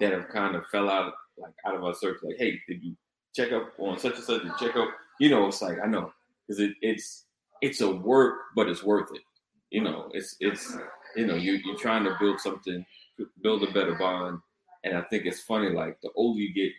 [0.00, 2.28] that have kind of fell out like out of our circle.
[2.28, 2.94] Like, hey, did you
[3.34, 4.42] check up on such and such?
[4.60, 4.90] Check up?
[5.18, 6.12] You know, it's like I know
[6.46, 7.24] because it, it's
[7.60, 9.22] it's a work, but it's worth it.
[9.70, 10.76] You know, it's it's
[11.16, 12.84] you know you you're trying to build something,
[13.42, 14.38] build a better bond,
[14.84, 15.70] and I think it's funny.
[15.70, 16.72] Like the older you get,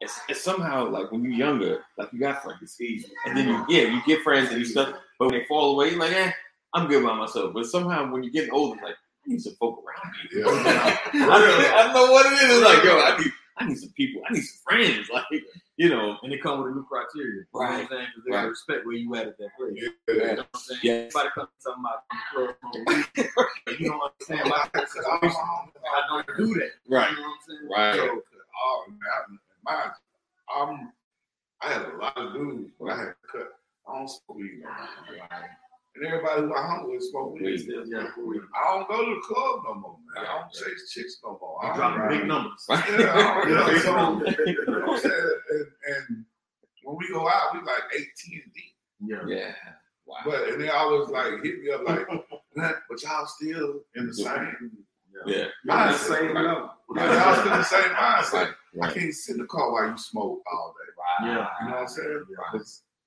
[0.00, 3.48] it's, it's somehow like when you're younger, like you got friends, it's easy, and then
[3.48, 6.12] you yeah you get friends and you stuff, but when they fall away, you're like
[6.12, 6.32] eh,
[6.74, 7.54] I'm good by myself.
[7.54, 10.40] But somehow when you're getting older, like I need some folk around me.
[10.40, 10.98] Yeah.
[11.14, 12.56] I, don't, I don't know what it is.
[12.56, 15.24] It's like yo, I need I need some people, I need some friends, like
[15.76, 16.16] you know.
[16.22, 17.26] And they come with a new criteria.
[17.32, 17.88] You know what I'm Right.
[17.88, 18.06] saying?
[18.14, 18.48] Because they Right.
[18.48, 19.74] respect where you at at that place.
[19.76, 19.88] Yeah.
[20.08, 20.80] You know what I'm saying?
[20.82, 20.92] Yeah.
[20.92, 23.80] Everybody comes to something about the club for a week.
[23.80, 24.68] You don't understand why.
[24.74, 26.70] I don't do that.
[26.88, 27.10] Right.
[27.10, 27.68] You know what I'm saying?
[27.68, 27.94] Right.
[27.96, 28.22] So,
[28.64, 30.92] oh man, I, my, um,
[31.60, 33.48] I had a lot of dudes, but I had to cut.
[33.88, 34.62] I don't smoke weed.
[35.96, 37.42] And everybody who I hung with smoke weed.
[37.66, 37.68] Weed.
[37.86, 38.06] Yeah.
[38.54, 40.26] I don't go to the club no more, man.
[40.26, 41.64] I don't chase chicks no more.
[41.64, 42.66] I You don't dropping big numbers.
[42.68, 45.40] Yeah, I don't- so, you know what I'm saying?
[45.50, 45.66] And,
[46.08, 46.24] and
[46.84, 48.06] when we go out, we like 18
[48.54, 48.74] deep.
[49.06, 49.16] Yeah.
[49.26, 49.52] Yeah.
[50.06, 50.16] Wow.
[50.24, 52.06] But and they always like hit me up like,
[52.88, 54.70] but y'all still in the same.
[55.26, 55.46] yeah.
[55.64, 56.18] Not the Mindset.
[56.18, 56.44] same Right.
[56.44, 56.70] level.
[56.94, 58.54] Yeah, y'all still in the same mindset.
[58.74, 58.90] Right.
[58.90, 61.26] I can't sit in the car while you smoke all day.
[61.26, 61.32] Right.
[61.32, 61.48] Yeah.
[61.62, 62.24] You know what I'm saying?
[62.52, 62.62] Right.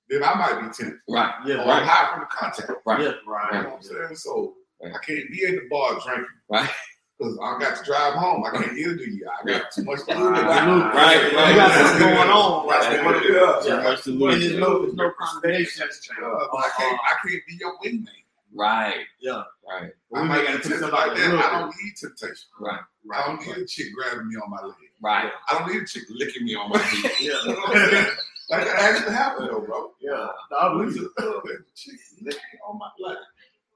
[0.09, 0.99] 'Cause Then I might be tempted.
[1.07, 1.33] Right.
[1.45, 1.55] Yeah.
[1.57, 1.83] Or I'm Right.
[1.85, 2.71] high from the contact.
[2.85, 2.99] Right.
[3.01, 3.05] Yeah.
[3.07, 4.15] You know what I'm saying?
[4.15, 4.93] So Right.
[4.95, 6.25] I can't be in the bar drinking.
[6.49, 6.69] Right.
[7.17, 8.45] Because I got to drive home.
[8.45, 9.29] I can't interview you.
[9.29, 10.29] I got too much to do.
[10.29, 10.47] Right.
[10.47, 11.33] Right.
[11.33, 11.49] Right.
[11.49, 12.15] You got something Yeah.
[12.15, 12.67] going on.
[12.67, 13.05] Right.
[13.05, 13.25] Right.
[13.29, 13.59] Yeah.
[13.61, 14.39] So much to And lose.
[14.47, 15.83] there's no, there's no condemnation.
[15.83, 16.99] Uh, but I can't.
[17.03, 18.07] I can't be your wingman.
[18.55, 19.05] Right.
[19.19, 19.43] Yeah.
[19.69, 19.91] Right.
[20.15, 21.17] I We might may gotta get tempted like that.
[21.29, 22.47] little I don't need temptation.
[22.59, 22.79] Right.
[23.13, 24.75] I don't need a chick grabbing me on my leg.
[25.01, 25.31] Right.
[25.49, 27.11] I don't need a chick licking me on my feet.
[27.19, 28.05] Yeah.
[28.49, 28.67] You know what I'm?
[28.67, 29.91] Like that actually happened though, bro.
[30.01, 30.27] Yeah.
[30.51, 31.05] No, I We believe it.
[31.05, 33.17] at the club and the chick licked me on my leg.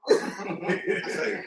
[0.08, 1.44] I say,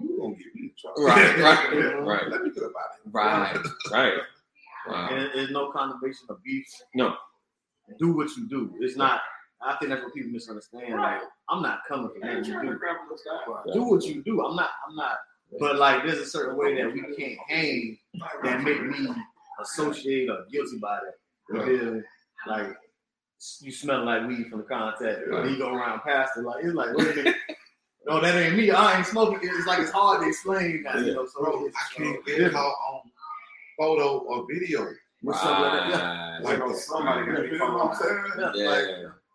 [0.00, 1.04] you gonna get me in trouble.
[1.04, 1.38] Right.
[1.38, 1.94] Right.
[2.00, 2.28] Right.
[2.30, 3.14] Let me get up out of.
[3.14, 3.58] Right.
[3.90, 4.12] Right.
[4.88, 5.08] Wow.
[5.10, 6.66] And there's no condemnation of beef.
[6.94, 7.14] No.
[7.98, 8.72] Do what you do.
[8.80, 9.20] It's not.
[9.62, 10.94] I think that's what people misunderstand.
[10.94, 12.78] Like, I'm not coming for what you do.
[13.72, 14.44] Do what you do.
[14.44, 14.70] I'm not.
[14.88, 15.16] I'm not.
[15.58, 17.98] But like, there's a certain way that we can't hang
[18.42, 19.08] that make me
[19.60, 21.14] associate or guilty by that.
[21.50, 21.66] Right.
[21.66, 22.02] Because,
[22.46, 22.76] like,
[23.60, 25.20] you smell like weed from the contact.
[25.30, 26.42] And you go around past it.
[26.42, 27.36] Like, it's like, wait a minute.
[28.06, 28.70] No, that ain't me.
[28.70, 29.40] I ain't smoking.
[29.42, 31.26] It's like it's hard to explain that, you know.
[31.26, 33.00] So Bro, I can't uh, get caught on
[33.78, 34.86] photo or video.
[35.22, 35.90] with something like that.
[35.90, 36.34] Yeah.
[36.36, 36.42] Right.
[36.42, 38.24] Like know, somebody gotta you know what I'm saying?
[38.38, 38.52] Yeah.
[38.54, 38.68] Yeah.
[38.70, 38.84] Like,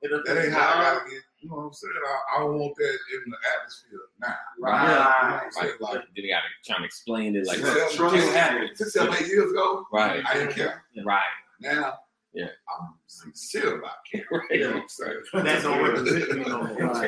[0.04, 1.20] it That ain't how I gotta get.
[1.42, 1.94] You know what I'm saying?
[2.06, 4.36] I, I don't want that in the atmosphere now.
[4.60, 4.82] Right.
[4.84, 5.54] You know what I'm Right.
[5.54, 5.74] saying?
[5.82, 8.70] Like Then you gotta try to explain it like six, seven, Still six, happening.
[8.76, 10.24] six, seven, eight years ago, Right.
[10.26, 10.84] I didn't care.
[11.04, 11.20] Right.
[11.60, 12.00] Now,
[12.34, 12.46] Yeah.
[12.46, 14.28] I'm sincere about caring.
[14.32, 14.52] Right.
[14.52, 15.22] You know what I'm saying?
[15.34, 16.78] That don't represent me no more.
[16.78, 17.08] Right.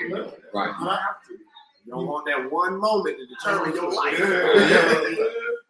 [0.00, 1.32] You have to.
[1.86, 4.18] You don't want that one moment to determine your life.
[4.18, 4.92] Yeah.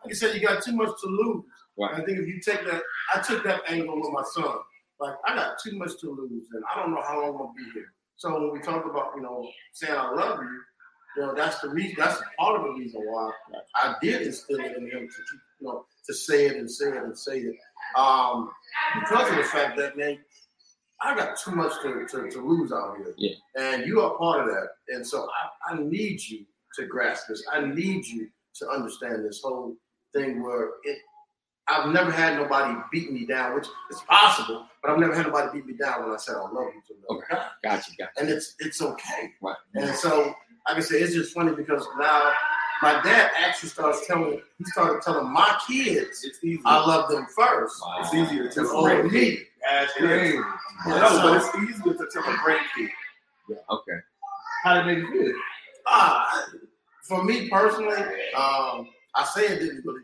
[0.04, 1.44] Like I said, you got too much to lose.
[1.76, 1.94] Right.
[1.94, 2.82] I think if you take that,
[3.14, 4.58] I took that angle with my son.
[5.00, 7.52] Like I got too much to lose, and I don't know how long I'm gonna
[7.56, 7.92] be here.
[8.16, 10.60] So when we talk about, you know, saying I love you,
[11.16, 11.96] you know, that's the reason.
[11.98, 13.32] That's part of the reason why
[13.74, 15.22] I did instill it in him to
[15.60, 17.56] you know, to say it and say it and say it.
[17.96, 18.50] Um,
[19.00, 20.18] because of the fact that man,
[21.00, 23.14] I got too much to, to, to lose out here.
[23.18, 23.35] Yeah.
[23.59, 24.68] And you are part of that.
[24.88, 25.28] And so
[25.68, 26.44] I, I need you
[26.76, 27.44] to grasp this.
[27.52, 29.76] I need you to understand this whole
[30.14, 30.98] thing where it
[31.66, 35.50] I've never had nobody beat me down, which is possible, but I've never had nobody
[35.50, 37.35] beat me down when I said I love you to another Okay.
[37.35, 37.48] guy.
[37.62, 37.90] Gotcha.
[37.98, 38.11] Gotcha.
[38.18, 39.30] And it's it's okay.
[39.42, 39.57] Right.
[39.74, 40.35] And so,
[40.68, 42.33] like I say it's just funny because now
[42.84, 46.26] my dad actually starts telling he started telling my kids.
[46.66, 47.80] I love them first.
[47.80, 47.96] Wow.
[48.00, 49.10] It's easier to tell grandkid.
[49.12, 49.38] me.
[49.70, 50.36] That's It crazy.
[50.86, 52.88] No, but it's easier to tell a grandkid.
[53.70, 53.98] Okay.
[54.62, 55.40] How did it make you feel?
[55.86, 56.44] Ah,
[57.08, 57.96] for me personally,
[58.36, 60.02] um, I say it didn't really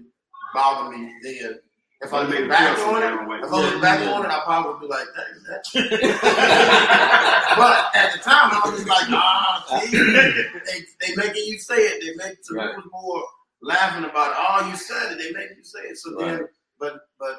[0.54, 1.58] bother me then.
[2.02, 4.72] If I made look back on it, if I look back on it, I probably
[4.72, 5.62] would be like, "Dang, that."
[7.56, 11.76] but at the time, I was just like, "Ah, see, they they making you say
[11.76, 12.00] it.
[12.00, 12.74] They make so Right.
[12.90, 13.22] more
[13.62, 14.36] laughing about it.
[14.38, 15.18] Oh, you said it.
[15.18, 15.98] They make you say it.
[15.98, 16.48] So then,
[16.78, 17.38] but but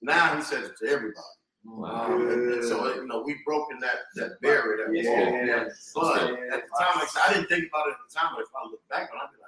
[0.00, 1.18] now he says it to everybody.
[1.64, 2.06] Wow.
[2.06, 5.02] Um, and, and so you know, we've broken that that barrier that Yeah.
[5.02, 5.46] there.
[5.46, 5.64] Yeah.
[5.94, 8.30] But at the time, like I didn't think about it at the time.
[8.36, 9.47] But if I look back on it, I'd be like, "No,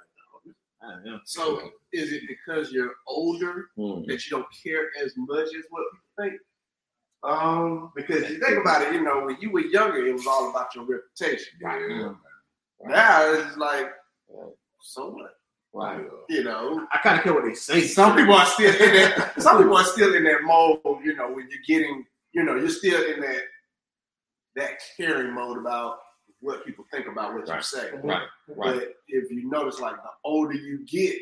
[1.05, 1.17] yeah.
[1.25, 1.59] So
[1.93, 4.01] is it because you're older Hmm.
[4.07, 6.41] that you don't care as much as what people think?
[7.23, 10.49] Um, Because you think about it, you know, when you were younger, it was all
[10.49, 11.53] about your reputation.
[11.61, 12.13] Yeah.
[12.83, 13.91] Now it's like,
[14.81, 15.35] so what?
[15.73, 16.03] Right.
[16.27, 17.81] you know, I kind of care what they say.
[17.83, 19.33] some people are still in that.
[19.41, 20.79] Some people are still in that mode.
[21.05, 22.03] You know, when you're getting,
[22.33, 23.41] you know, you're still in that
[24.57, 25.99] that caring mode about
[26.41, 27.91] what people think about what you say.
[28.03, 28.23] Right.
[28.47, 28.75] Right.
[28.75, 31.15] But if you notice, like the older you get,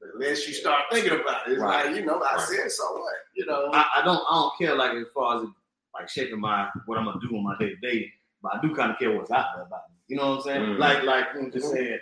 [0.00, 1.52] the less you start thinking about it.
[1.52, 1.86] It's Right.
[1.86, 2.40] like you know, I Right.
[2.40, 3.70] said so what, you know.
[3.72, 5.48] I, I don't I don't care like as far as it,
[5.94, 8.74] like shaping my what I'm gonna do on my day to day, but I do
[8.74, 9.96] kind of care what's out there about me.
[10.08, 10.62] You know what I'm saying?
[10.62, 10.78] Mhm.
[10.78, 12.00] Like like you just said,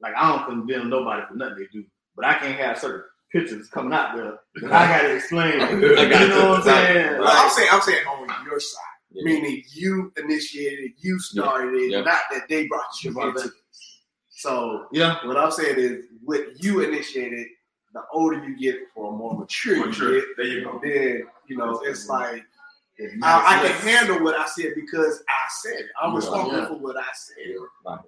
[0.00, 1.84] like I don't condemn nobody for nothing they do,
[2.16, 5.60] but I can't have certain pictures coming out there that I gotta explain.
[5.60, 7.18] I you got know what I'm saying?
[7.20, 8.80] Well, I'm saying I'm saying on your side,
[9.14, 9.22] Yeah.
[9.24, 12.00] meaning you initiated it, you started it, Yeah.
[12.02, 13.54] not that they brought you Brought into it.
[14.30, 17.46] So Yeah, what I'm saying is, what you initiated,
[17.94, 20.12] the older you get, or more mature you Mature.
[20.20, 20.80] get, There you go.
[20.82, 22.44] then you know it's like
[23.22, 25.86] I, I can handle what I said because I said it.
[26.00, 26.16] I'm Yeah.
[26.16, 26.68] responsible Yeah.
[26.68, 27.36] for what I said.
[27.86, 27.98] Right.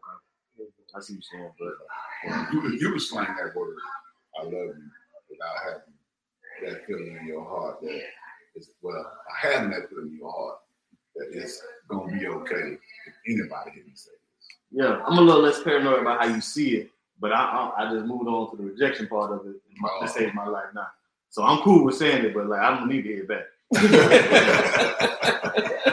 [0.94, 3.76] I see what you're saying, but um, You can you can slang that word,
[4.40, 4.90] I love you,
[5.30, 5.94] without having
[6.72, 8.02] that feeling in your heart that
[8.56, 9.12] is well,
[9.44, 10.58] I have that feeling in your heart
[11.16, 14.48] that it's gonna be okay if anybody hear me say this.
[14.70, 16.90] yeah, I'm a little less paranoid about how you see it,
[17.20, 19.88] but I I, I just moved on to the rejection part of it in my,
[20.02, 20.14] this oh.
[20.14, 20.88] stage of my life now.
[21.30, 23.46] So I'm cool with saying it, but like I don't need to hear it back.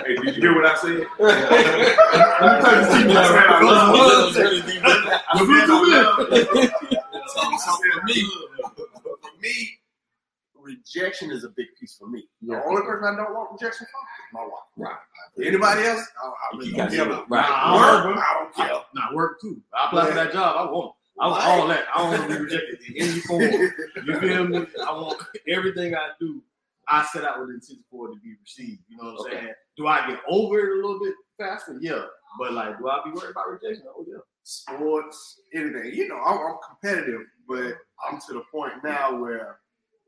[0.06, 1.08] Hey, did you hear what I said?
[7.28, 8.20] So, so for me,
[9.22, 9.80] for me,
[10.64, 12.24] rejection is a big piece for me.
[12.42, 14.98] The only person I don't want rejection from is my wife.
[15.38, 15.46] Right.
[15.48, 16.08] Anybody else?
[16.24, 17.30] I, I really don't care about.
[17.30, 17.50] Right.
[17.50, 18.82] Nah, Work, I don't, I don't care.
[18.96, 19.62] Nah, work too.
[19.74, 20.56] I apply for that job.
[20.58, 20.94] I want.
[21.20, 21.86] I want all that.
[21.94, 23.42] I don't want to be rejected in any form.
[24.06, 24.66] You feel me?
[24.88, 26.42] I want everything I do.
[26.90, 28.82] I set out with the intention for it to be received.
[28.90, 29.42] You know what I'm Okay.
[29.44, 29.54] saying?
[29.78, 31.78] Do I get over it a little bit faster?
[31.80, 32.02] Yeah.
[32.40, 33.86] But like, do I be worried about rejection?
[33.96, 34.18] Oh yeah.
[34.42, 35.94] sports, anything.
[35.94, 37.74] You know, I'm, I'm competitive, but
[38.10, 39.60] I'm to the point now where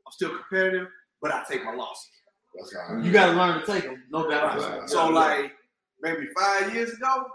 [0.06, 0.88] I'm still competitive,
[1.20, 2.08] but I take my losses.
[2.58, 4.02] That's how You got to learn to take them.
[4.10, 4.56] No doubt.
[4.58, 4.88] about it.
[4.90, 5.52] So, like,
[6.00, 7.26] maybe five years ago,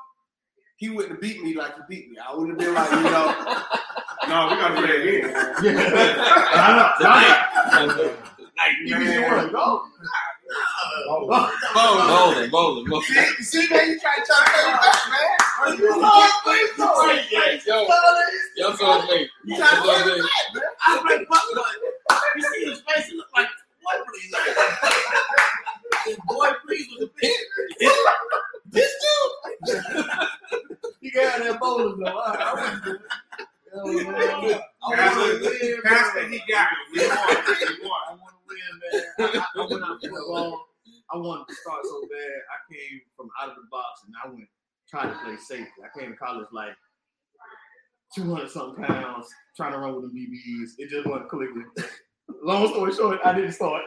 [0.77, 2.17] he wouldn't have beat me like he beat me.
[2.17, 3.35] I would have been like, you know,
[4.27, 5.29] No, we gotta do that again.
[5.63, 5.93] Yeah.
[6.53, 7.11] I know.
[7.71, 8.17] I know.
[8.57, 9.51] Like, You can
[11.19, 11.27] work.
[11.27, 11.49] Go.
[11.73, 13.03] Bowling, bowling, bowling.
[13.03, 15.77] see, see, man, you try to try to play back, man.
[15.77, 15.85] You
[17.67, 17.85] Yo,
[18.57, 19.29] yo, so me.
[19.45, 20.21] You try to play Yo, so me.
[20.21, 20.63] back, man.
[20.87, 21.79] I like Bucky like,
[22.35, 23.47] you see his face, he look like
[23.83, 24.31] boy please.
[26.05, 27.41] This boy please with the bitch.
[28.71, 29.75] This dude.
[31.01, 32.11] You got that bowling though.
[32.11, 33.01] All right, I want to do it.
[33.73, 34.61] Yo, man.
[34.83, 35.39] I Pass want it.
[35.39, 36.21] to win, Pass bro.
[36.23, 36.77] it, he got it.
[36.91, 37.17] We won.
[37.81, 38.01] We won.
[38.07, 39.43] I want to win, man.
[39.55, 40.67] I, I went out football.
[41.13, 42.37] I wanted to start so bad.
[42.51, 44.47] I came from out of the box and I went
[44.89, 45.71] trying to play safety.
[45.83, 46.73] I came to college like
[48.15, 50.71] 200 something pounds, trying to run with the BBs.
[50.77, 51.65] It just wasn't clicking.
[52.43, 53.81] Long story short, I didn't start.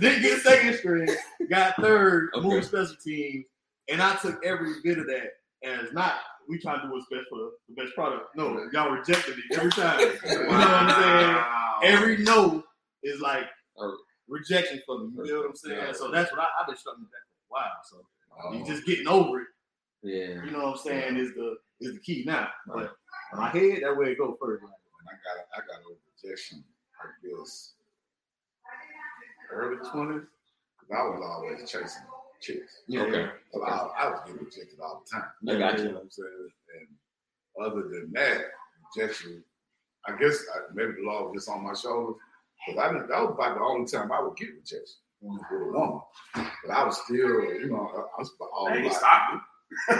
[0.00, 1.08] Didn't get second string.
[1.50, 2.46] Got third, Okay.
[2.48, 3.44] moved special teams,
[3.88, 5.30] and I took every bit of that
[5.64, 6.14] as not
[6.48, 8.26] we trying to do what's best for the, best product.
[8.36, 9.98] No, y'all rejected me every time.
[10.00, 11.02] You know what I'm
[11.82, 11.92] saying?
[11.94, 12.62] Every no
[13.02, 13.44] is like.
[14.28, 15.10] Rejection for me.
[15.24, 15.78] You know what I'm saying?
[15.78, 15.92] Yeah.
[15.92, 17.82] So that's what I, I've been struggling with that for a while.
[17.84, 17.96] So
[18.42, 18.52] Oh.
[18.54, 19.46] you just getting over it.
[20.02, 20.42] Yeah.
[20.44, 21.16] You know what I'm saying?
[21.18, 22.48] Is the is the key now.
[22.66, 22.94] But
[23.32, 24.62] in my head, that way it go first.
[24.62, 26.64] When I got I got over rejection,
[27.00, 27.74] I guess
[29.52, 30.22] early twenties,
[30.80, 32.02] because I was always chasing
[32.40, 32.82] chicks.
[32.92, 33.30] Okay.
[33.52, 35.28] So I, I was getting rejected all the time.
[35.48, 35.88] I got You you.
[35.90, 36.48] know what I'm saying?
[36.80, 38.40] And other than that,
[38.96, 39.44] rejection,
[40.06, 42.16] I guess I, maybe the law was just on my shoulders.
[42.66, 45.52] Because I didn't, that was about the only time I would get rejection with a
[45.72, 46.00] woman.
[46.34, 49.40] But I was still, you know, I, I was all Hey, about stop it.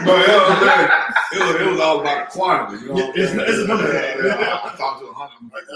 [0.04, 0.90] No, you know what I'm saying?
[1.32, 2.76] it, was, it was all about the quantity.
[2.82, 4.24] You know what I'm It's- it's a number Yeah, game.
[4.26, 4.38] yeah, I,
[4.68, 5.38] I talked to a hundred.
[5.40, 5.66] I'm like,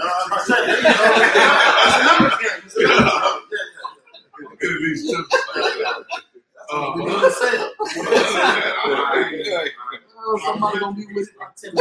[4.38, 5.34] Look at these chips.
[6.68, 7.62] Uh, We but- need to say it.
[10.28, 11.80] Oh, somebody gonna be with Rejection, I,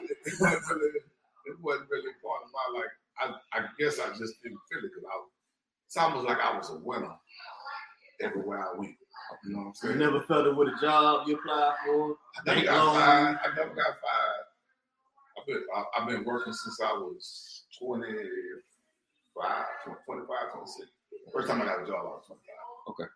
[0.00, 0.08] it,
[0.40, 1.00] wasn't really,
[1.44, 2.88] it wasn't really part of my like.
[3.64, 5.16] I, guess I just didn't feel it because I.
[5.16, 5.30] was-
[5.86, 7.16] It's almost like I was a winner
[8.20, 8.96] everywhere I went.
[9.44, 9.94] You know what I'm saying?
[9.94, 12.16] You never felt it with a job you applied for.
[12.36, 13.38] I never got fired.
[13.44, 14.44] I never got fired.
[15.38, 18.28] I've been, I, I've been working since I was 25,
[20.04, 20.90] 25, 26.
[21.32, 22.90] First time I got a job, I was 25.
[22.90, 23.08] Okay.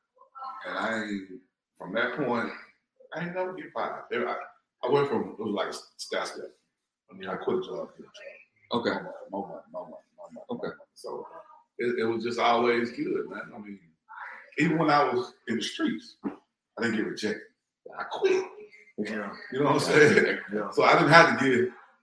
[0.68, 1.28] And I ain't,
[1.78, 2.50] from that point,
[3.14, 4.04] I ain't never get fired.
[4.12, 4.36] I,
[4.84, 6.44] I went from, it was like a stat step.
[7.10, 8.80] I mean, I quit a job, quit a job.
[8.80, 8.90] Okay.
[8.90, 9.96] No money, no money, no money.
[10.50, 10.68] Okay.
[10.94, 11.26] So
[11.78, 13.42] it, it was just always good, man.
[13.54, 13.78] I mean,
[14.58, 17.42] even when I was in the streets, I didn't get rejected.
[17.98, 18.44] I quit.
[18.98, 19.30] Yeah.
[19.52, 20.38] You know what I'm saying?
[20.54, 20.70] Yeah.
[20.70, 21.58] So I didn't have to get,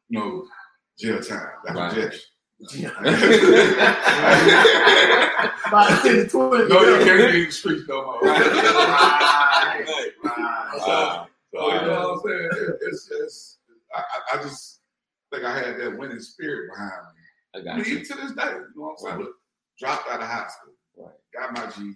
[0.10, 0.46] you know,
[1.00, 1.48] jail time.
[1.66, 1.96] That's Right.
[1.96, 2.22] rejection.
[5.68, 6.68] About 10 to 20.
[6.68, 8.20] no, you can't be in the streets no more.
[8.22, 8.40] Right,
[9.84, 10.12] right.
[10.24, 11.28] Wow.
[11.54, 12.50] So you know what I'm saying?
[12.52, 13.60] It, it's just
[13.96, 14.82] I, I, I just
[15.32, 17.19] think I had that winning spirit behind me.
[17.56, 18.06] I I got mean, you.
[18.06, 19.20] to this day, you know what I'm saying?
[19.20, 19.36] Look,
[19.80, 21.16] dropped out of high school, Right.
[21.34, 21.96] got my GED.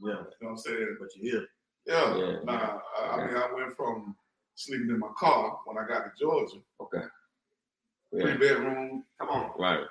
[0.00, 0.96] Yeah, You know what I'm saying?
[1.00, 1.46] but you here.
[1.86, 2.16] Yeah.
[2.16, 2.36] Yeah.
[2.44, 4.16] Nah, I, I mean, I went from
[4.54, 7.04] sleeping in my car when I got to Georgia, Okay.
[8.12, 9.50] three bedroom, Come on.
[9.58, 9.84] Right.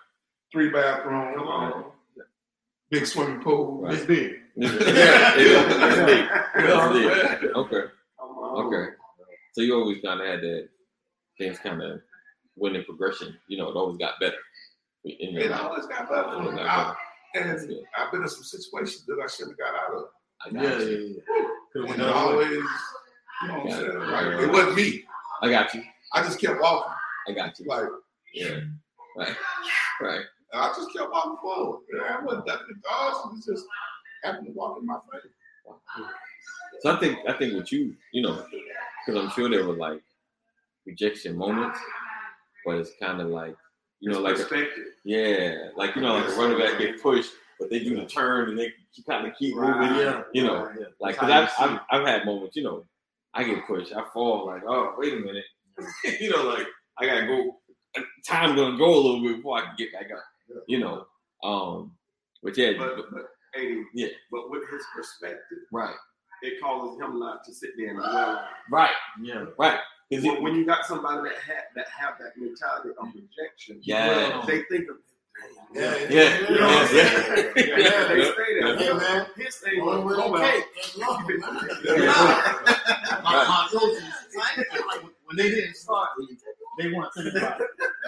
[0.51, 1.91] three bathroom, Come on.
[2.89, 3.81] big swimming pool.
[3.81, 3.93] Right.
[3.95, 4.33] It's big.
[4.55, 4.69] yeah.
[5.37, 5.37] yeah.
[5.37, 7.37] You know what I'm Yeah.
[7.55, 7.83] Okay.
[8.19, 8.91] Okay.
[9.53, 10.69] So you always kind of had that
[11.37, 12.01] things kind of
[12.55, 13.35] went in progression.
[13.47, 14.37] You know, it always got better.
[15.05, 16.21] In your It always got better.
[16.21, 16.95] It always I,
[17.35, 17.77] and Yeah.
[17.97, 20.05] I've been in some situations that I shouldn't have got out of.
[20.45, 21.23] I Yeah, got yeah, you.
[21.27, 21.43] yeah.
[21.73, 22.43] Could've And it the other way.
[22.45, 23.77] always, you know what I'm Yeah.
[23.77, 23.99] saying?
[23.99, 25.05] Like, it wasn't me.
[25.41, 25.83] I got you.
[26.13, 26.93] I just kept walking.
[27.27, 27.65] I got you.
[27.65, 27.87] Like,
[28.33, 28.59] Yeah.
[29.17, 29.35] Right.
[30.01, 30.25] Right.
[30.53, 31.81] and I just kept walking forward.
[31.93, 33.25] Yeah, I wasn't nothing to us.
[33.47, 33.65] It just
[34.23, 35.31] happened to walk in my face.
[36.81, 38.45] So I think I think with you, you know,
[39.05, 40.01] because I'm sure there were like
[40.85, 41.79] rejection moments,
[42.65, 43.55] but it's kind of like
[44.03, 44.67] you know, like a,
[45.05, 48.49] yeah, like you know, like a running back get pushed, but they do the turn
[48.49, 48.71] and they
[49.07, 49.79] kind of keep Right.
[49.79, 49.97] moving.
[50.05, 50.87] Yeah, You know, yeah.
[50.99, 52.83] Like, cause I've, I've I've had moments, you know,
[53.33, 55.45] I get pushed, I fall, like, oh, wait a minute,
[56.19, 56.67] you know, like
[56.99, 57.57] I gotta go.
[58.27, 60.23] Time's gonna go a little bit before I can get back up,
[60.67, 61.05] you know.
[61.43, 61.91] Um,
[62.41, 64.07] but yeah, But, but hey, Yeah.
[64.31, 65.95] But with his perspective, right,
[66.41, 68.47] it causes him not to sit there and dwell.
[68.71, 68.89] right,
[69.21, 69.45] Yeah.
[69.57, 69.79] right.
[70.15, 73.79] Cause When, it, when you got somebody that had that have that mentality of rejection,
[73.83, 74.43] Yeah.
[74.47, 74.97] they think of
[75.73, 77.53] Yeah, Yeah, You know what I'm yeah, yeah.
[77.55, 78.07] Yeah, Yeah.
[78.07, 78.79] they stay there.
[78.83, 79.25] Yeah, man.
[79.35, 80.51] His thing was with go that out.
[80.51, 80.65] cake.
[80.75, 81.39] That's love, man.
[83.23, 84.01] My, my go-to,
[84.37, 86.09] like, when they didn't start,
[86.77, 87.61] they weren't thinking about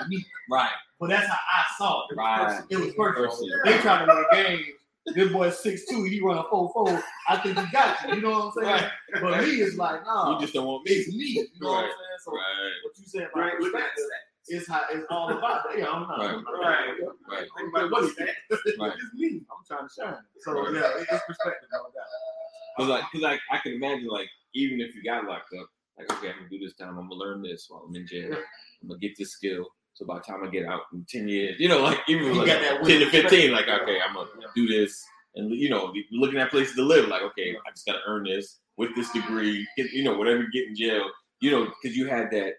[0.10, 0.26] me.
[0.52, 2.16] right, But that's how I saw it.
[2.16, 2.62] right.
[2.70, 3.26] It was perfect.
[3.30, 3.52] Personally.
[3.66, 4.66] They trying to win games.
[5.14, 7.02] This boy's 6'2", he run a 4'4".
[7.30, 8.16] I think he got you.
[8.16, 8.90] You know what I'm saying?
[9.22, 10.92] But me, it's like, nah, You just don't want me.
[10.96, 11.16] it's me.
[11.18, 11.26] me.
[11.26, 12.20] You know what I'm saying?
[12.24, 14.56] So Right, what you said You about ain't looking at perspective that.
[14.56, 15.64] is how it's all about.
[15.70, 15.78] that.
[15.78, 16.18] Yeah, I'm not.
[16.20, 16.30] Right.
[16.36, 17.00] I'm not- Right.
[17.30, 18.30] right, Think about what's that?
[18.80, 18.94] right.
[18.98, 19.42] It's me.
[19.52, 20.18] I'm trying to shine.
[20.40, 20.74] So Right.
[20.74, 22.78] yeah, it's perspective no doubt.
[22.78, 26.12] Cause like, cause like, I can imagine like, even if you got locked up, like,
[26.12, 26.98] okay, I'm gonna do this time.
[26.98, 28.34] I'm gonna learn this while I'm in jail.
[28.82, 29.68] I'm gonna get this skill.
[29.96, 32.34] So by the time I get out in ten years, you know, like even You
[32.34, 35.94] like got that ten to fifteen, like okay, I'm gonna do this, and you know,
[36.12, 37.08] looking at places to live.
[37.08, 39.66] Like okay, I just gotta earn this with this degree.
[39.78, 42.56] Get, you know, whatever you get in jail, you know, because you had that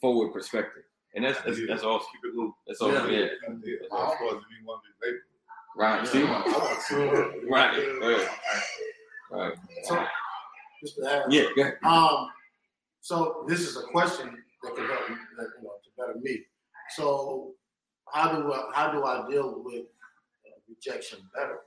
[0.00, 0.82] forward perspective,
[1.14, 2.08] and that's that's, that's awesome.
[2.20, 2.52] Keep it moving.
[2.66, 3.12] That's awesome.
[3.12, 3.18] Yeah.
[3.20, 5.22] Yeah, I was supposed to be one of these labels.
[5.76, 6.06] right.
[6.08, 6.22] See,
[7.48, 8.28] right, right,
[9.30, 9.54] right.
[9.84, 10.04] So,
[10.82, 11.74] just to add, Yeah, go ahead.
[11.84, 12.28] Um,
[13.00, 16.44] so this is a question that can help me, that, you know, to better me.
[16.96, 17.52] So,
[18.12, 19.84] how do I, how do I deal with
[20.46, 21.60] uh, rejection better?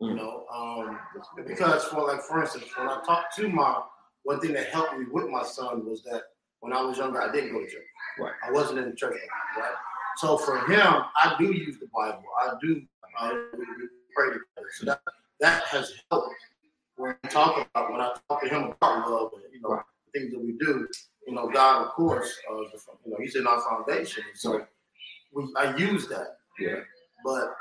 [0.00, 0.16] You Mm.
[0.16, 0.98] know, um,
[1.46, 3.82] because for like for instance, when I talked to my
[4.24, 6.22] one thing that helped me with my son was that
[6.58, 7.86] when I was younger, I didn't go to church.
[8.18, 8.32] Right.
[8.44, 9.16] I wasn't in the church,
[9.56, 9.74] right?
[10.16, 10.80] So for him,
[11.16, 12.24] I do use the Bible.
[12.40, 12.82] I do
[13.20, 13.30] uh,
[14.16, 14.68] pray together.
[14.72, 15.00] So that
[15.40, 16.34] that has helped
[16.96, 19.80] when I talk about when I talk to him about love and you know
[20.12, 20.88] the things that we do.
[21.26, 22.68] You know, God, of course, uh, you
[23.06, 24.24] know, He's in our foundation.
[24.34, 24.66] So
[25.32, 26.38] we I use that.
[26.58, 26.80] Yeah.
[27.24, 27.54] But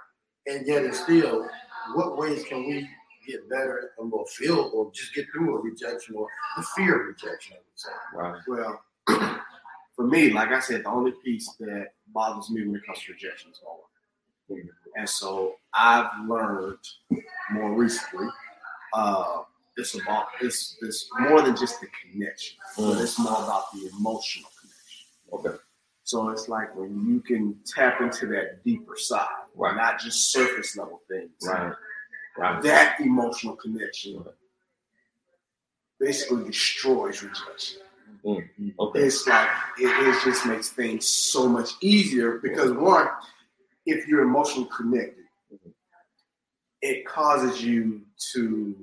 [0.47, 1.47] and yet and still,
[1.93, 2.89] what ways can we
[3.27, 7.07] get better and more feel or just get through a rejection or the fear of
[7.07, 7.57] rejection?
[7.57, 7.91] I would say.
[8.15, 8.41] Right.
[9.07, 9.39] Well,
[9.95, 13.11] for me, like I said, the only piece that bothers me when it comes to
[13.13, 13.85] rejection is homework.
[14.97, 16.77] And so I've learned
[17.51, 18.27] more recently,
[18.93, 19.43] uh,
[19.77, 23.01] it's about it's it's more than just the connection, but mm.
[23.01, 25.49] it's more about the emotional connection.
[25.49, 25.57] Okay.
[26.03, 29.75] So it's like when you can tap into that deeper side, Right.
[29.75, 31.31] not just surface level things.
[31.45, 31.73] Right.
[32.37, 32.61] Right.
[32.63, 34.23] That emotional connection
[35.99, 37.81] basically destroys rejection.
[38.25, 38.49] Mm.
[38.79, 38.99] Okay.
[38.99, 39.49] It's like
[39.79, 43.07] it, it just makes things so much easier because one,
[43.85, 45.69] if you're emotionally connected, mm-hmm.
[46.81, 48.01] it causes you
[48.33, 48.75] to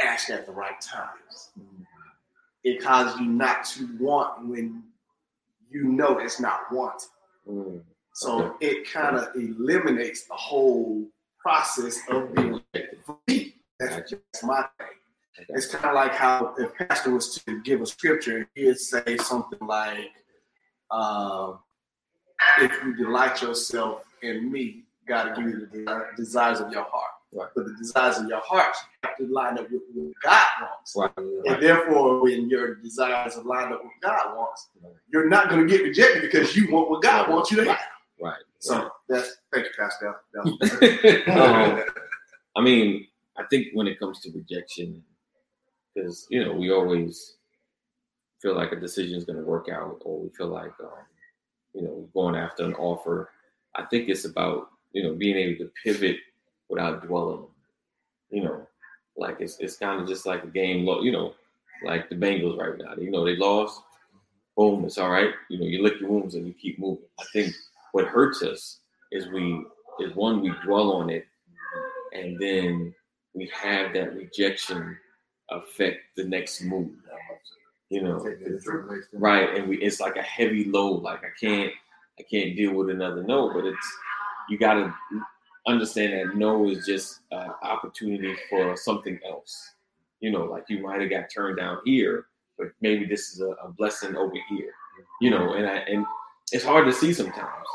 [0.00, 1.50] ask at the right times.
[2.64, 4.82] It causes you not to want when
[5.70, 7.08] you know it's not wanted.
[7.48, 7.82] Mm.
[8.14, 11.06] So it kind of eliminates the whole
[11.38, 12.60] process of being.
[13.04, 15.46] For me, that's just my thing.
[15.50, 19.58] It's kind of like how if pastor was to give a scripture, he'd say something
[19.60, 20.12] like,
[20.90, 21.58] um,
[22.58, 27.15] "If you delight yourself in me, God will give you the desires of your heart."
[27.36, 27.48] Right.
[27.54, 28.74] But the desires of your heart
[29.04, 30.96] have to line up with what God wants.
[30.96, 31.10] Right.
[31.46, 34.68] And therefore, when your desires are lined up with what God wants,
[35.12, 37.78] you're not going to get rejected because you want what God wants you to have.
[38.20, 38.40] Right.
[38.60, 40.16] So that's thank you, Pastor.
[41.30, 41.84] Um,
[42.56, 43.06] I mean,
[43.36, 45.02] I think when it comes to rejection,
[45.94, 47.36] because you know we always
[48.40, 51.04] feel like a decision is going to work out, or we feel like um,
[51.74, 53.30] you know going after an offer.
[53.74, 56.16] I think it's about you know being able to pivot
[56.68, 57.44] without dwelling.
[58.30, 58.66] You know,
[59.16, 60.84] like it's it's kind of just like a game.
[60.84, 61.34] Lo- you know,
[61.84, 62.94] like the Bengals right now.
[62.96, 63.82] You know they lost.
[64.56, 65.34] Boom, it's all right.
[65.50, 67.04] You know, you lick your wounds and you keep moving.
[67.20, 67.54] I think
[67.92, 68.78] what hurts us
[69.12, 69.64] is we
[70.00, 71.26] is one we dwell on it,
[72.12, 72.94] and then
[73.34, 74.96] we have that rejection
[75.50, 76.90] affect the next move.
[77.88, 78.26] You know,
[79.12, 79.56] right?
[79.56, 81.02] And we it's like a heavy load.
[81.02, 81.72] Like I can't
[82.18, 83.98] I can't deal with another no, but it's
[84.48, 84.94] you got to
[85.66, 89.72] understand that no is just an opportunity for something else.
[90.20, 92.26] You know, like you might have got turned down here,
[92.58, 94.72] but maybe this is a, a blessing over here.
[95.20, 96.06] You know, and I and
[96.52, 97.66] it's hard to see sometimes,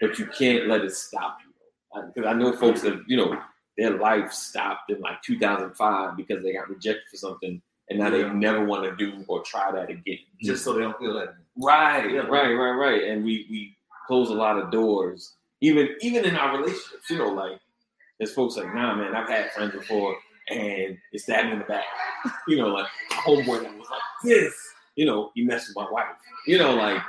[0.00, 1.50] but you can't let it stop you.
[2.00, 3.38] Uh, because I know folks that you know
[3.76, 8.28] their life stopped in like 2005 because they got rejected for something, and now they
[8.30, 10.18] never want to do or try that again.
[10.42, 11.34] Just so they don't feel that.
[11.58, 12.20] Right, Yeah.
[12.20, 13.04] right, right, right.
[13.04, 13.76] And we we
[14.06, 17.08] close a lot of doors, even even in our relationships.
[17.08, 17.58] You know, like
[18.18, 20.16] there's folks like, nah, man, I've had friends before,
[20.48, 21.84] and it's that in the back.
[22.48, 24.54] you know, like homeboy that was like this.
[24.96, 26.06] You know, he messed with my wife.
[26.46, 27.02] You know, like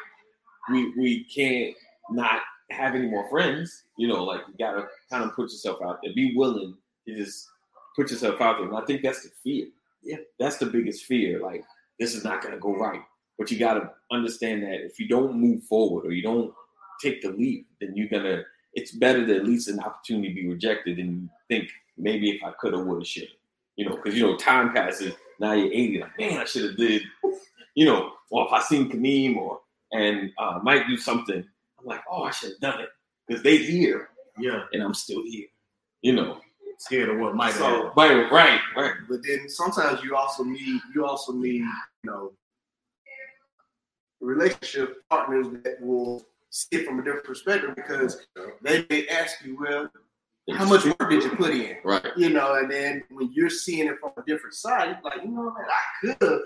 [0.70, 1.76] we we can't
[2.10, 3.84] not have any more friends.
[3.98, 6.14] You know, like you gotta kind of put yourself out there.
[6.14, 6.76] Be willing
[7.08, 7.48] to just
[7.96, 8.68] put yourself out there.
[8.68, 9.68] And I think that's the fear.
[10.04, 11.40] Yeah, that's the biggest fear.
[11.40, 11.64] Like
[12.00, 13.02] this is not gonna go right.
[13.42, 16.54] But you got to understand that if you don't move forward or you don't
[17.02, 18.44] take the leap, then you're gonna.
[18.74, 22.52] It's better to at least an opportunity be rejected than you think maybe if I
[22.60, 23.28] could have, would have, should.
[23.76, 25.14] You know, because you know time passes.
[25.40, 26.00] Now you're 80.
[26.02, 27.02] Like man, I should have did.
[27.76, 29.60] You know, or if I seen Kaneem or
[29.92, 31.44] and uh, might do something,
[31.80, 32.90] I'm like, oh, I should have done it
[33.28, 35.48] because they here Yeah, and I'm still here.
[36.02, 36.40] You know,
[36.78, 37.92] scared of what might So- happen.
[37.98, 38.94] right, right, right.
[39.10, 42.32] But then sometimes you also need you also need you know
[44.20, 48.28] relationship partners that will see it from a different perspective because
[48.62, 49.90] they may ask you, well,
[50.58, 51.78] how much work did you put in?
[51.84, 52.06] Right.
[52.18, 55.32] You know, and then when you're seeing it from a different side, you're like, you
[55.32, 56.40] know, man, I could have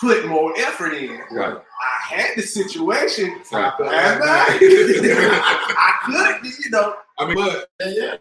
[0.00, 1.20] put more effort in.
[1.30, 1.56] Right.
[1.56, 3.40] I had the situation.
[3.52, 3.72] Right.
[3.80, 6.94] I, I could, you know.
[7.18, 8.16] I mean, but yeah,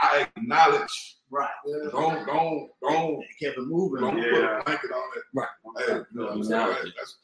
[0.00, 1.16] I acknowledge.
[1.30, 1.48] Right.
[1.90, 4.00] Don't don't don't Kept it moving.
[4.02, 4.60] don't put Yeah.
[4.60, 5.22] a blanket on it.
[5.34, 5.48] Right.
[5.78, 6.60] Hey, you know what I'm saying?
[6.62, 6.92] Acknowledge.
[6.96, 7.16] That's,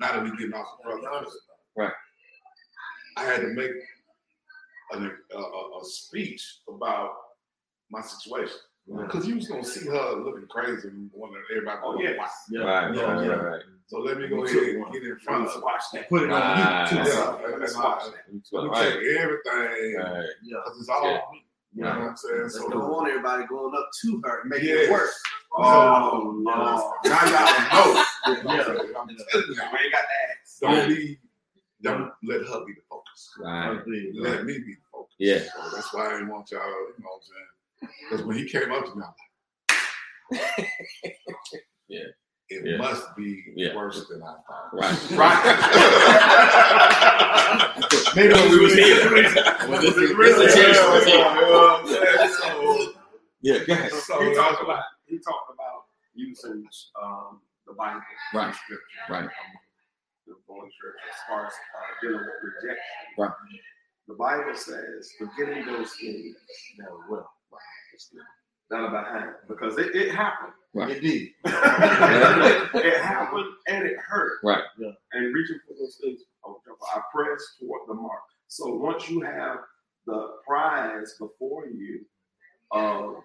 [0.00, 1.26] now that we getting off the brother.
[1.76, 1.92] Right.
[3.16, 3.70] I had to make
[4.92, 7.12] an, a, a, a speech about
[7.90, 8.56] my situation
[9.00, 11.78] because you was gonna see her looking crazy and wanting everybody.
[11.84, 12.30] Oh, to yes.
[12.50, 12.60] Yeah.
[12.62, 13.30] Right, Yeah, right, yeah.
[13.32, 13.62] right, right.
[13.86, 15.62] So let me go You ahead and get in front of.
[15.62, 16.08] watch that.
[16.08, 16.90] Put it on Right.
[16.90, 17.10] you too.
[17.10, 17.56] Yeah, Yeah.
[17.58, 18.02] that's why.
[18.04, 18.32] Let
[18.64, 20.26] me Right, take everything right.
[20.42, 21.20] because it's all Yeah.
[21.32, 21.46] me.
[21.74, 22.48] You know what I'm saying?
[22.50, 24.88] So So don't want everybody going up to her and making Yes.
[24.88, 25.22] it worse.
[25.54, 26.94] Oh, no.
[27.04, 28.04] Now y'all know.
[28.26, 28.32] Yeah.
[28.32, 29.06] I'm telling y'all.
[29.06, 30.58] We ain't got the ass.
[30.60, 31.18] Don't be,
[31.82, 33.30] don't let her be the focus.
[33.40, 33.70] Right.
[34.14, 35.14] Let me be the focus.
[35.18, 35.38] Yeah.
[35.40, 37.48] So that's why I didn't want y'all, you know what I'm saying?
[38.10, 39.14] Because when he came up to me, I'm
[40.30, 40.68] like,
[41.88, 42.00] Yeah.
[42.48, 42.76] It Yeah.
[42.76, 43.74] must be Yeah.
[43.74, 44.70] worse than I thought.
[44.74, 44.98] Right.
[45.16, 45.42] Right.
[48.16, 49.10] Maybe we was here.
[49.70, 50.76] Well, This is- really- yeah, chance.
[50.76, 52.28] you know what I'm saying?
[52.28, 52.46] So-
[53.66, 53.90] go ahead.
[53.92, 56.66] so he that's talked why- about he talked about using
[57.02, 58.02] um, the Bible,
[58.34, 58.54] Right.
[58.54, 59.28] scripture, Right.
[60.26, 60.70] The going
[61.10, 62.84] as far as uh, dealing with rejection.
[63.18, 63.30] Right.
[64.08, 66.36] The Bible says, forgetting those things
[66.78, 67.30] that are well,
[68.70, 70.52] that are behind, because it, it happened.
[70.74, 71.28] It did.
[71.44, 74.38] it happened and it hurt.
[74.42, 74.62] Right.
[74.78, 74.90] Yeah.
[75.12, 76.60] And reaching for those things, oh,
[76.94, 78.20] I press toward the mark.
[78.48, 79.58] So once you have
[80.06, 82.00] the prize before you
[82.70, 83.16] of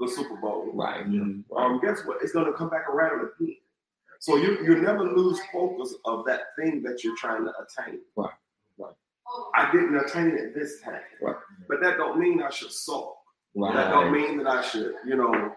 [0.00, 1.02] the Super Bowl, Right.
[1.02, 2.18] um, guess what?
[2.22, 3.55] It's going to come back around again.
[4.20, 8.00] So you you never lose focus of that thing that you're trying to attain.
[8.16, 8.30] Right.
[8.78, 8.94] Right.
[9.54, 11.00] I didn't attain it this time.
[11.20, 11.36] Right.
[11.68, 13.16] But that don't mean I should sulk.
[13.54, 15.52] That don't mean that I should, you know,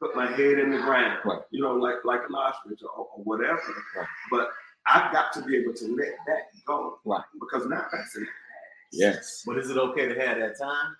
[0.00, 1.18] put my head in the ground.
[1.24, 1.40] Right.
[1.50, 3.60] You know, like like an ostrich or, or whatever.
[3.96, 4.06] Right.
[4.30, 4.48] But
[4.86, 6.98] I've got to be able to let that go.
[7.04, 7.24] Right.
[7.38, 8.28] Because now that's it.
[8.92, 9.42] Yes.
[9.46, 10.96] But is it okay to have that time?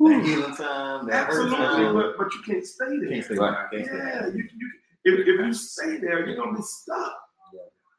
[0.00, 1.56] That healing time, that Absolutely.
[1.56, 1.94] time?
[1.94, 3.08] But, but you can't stay there.
[3.08, 3.66] Can't stay Right.
[3.72, 4.70] Can't stay Yeah, you, you,
[5.14, 7.16] if, if you stay there, you're gonna be stuck.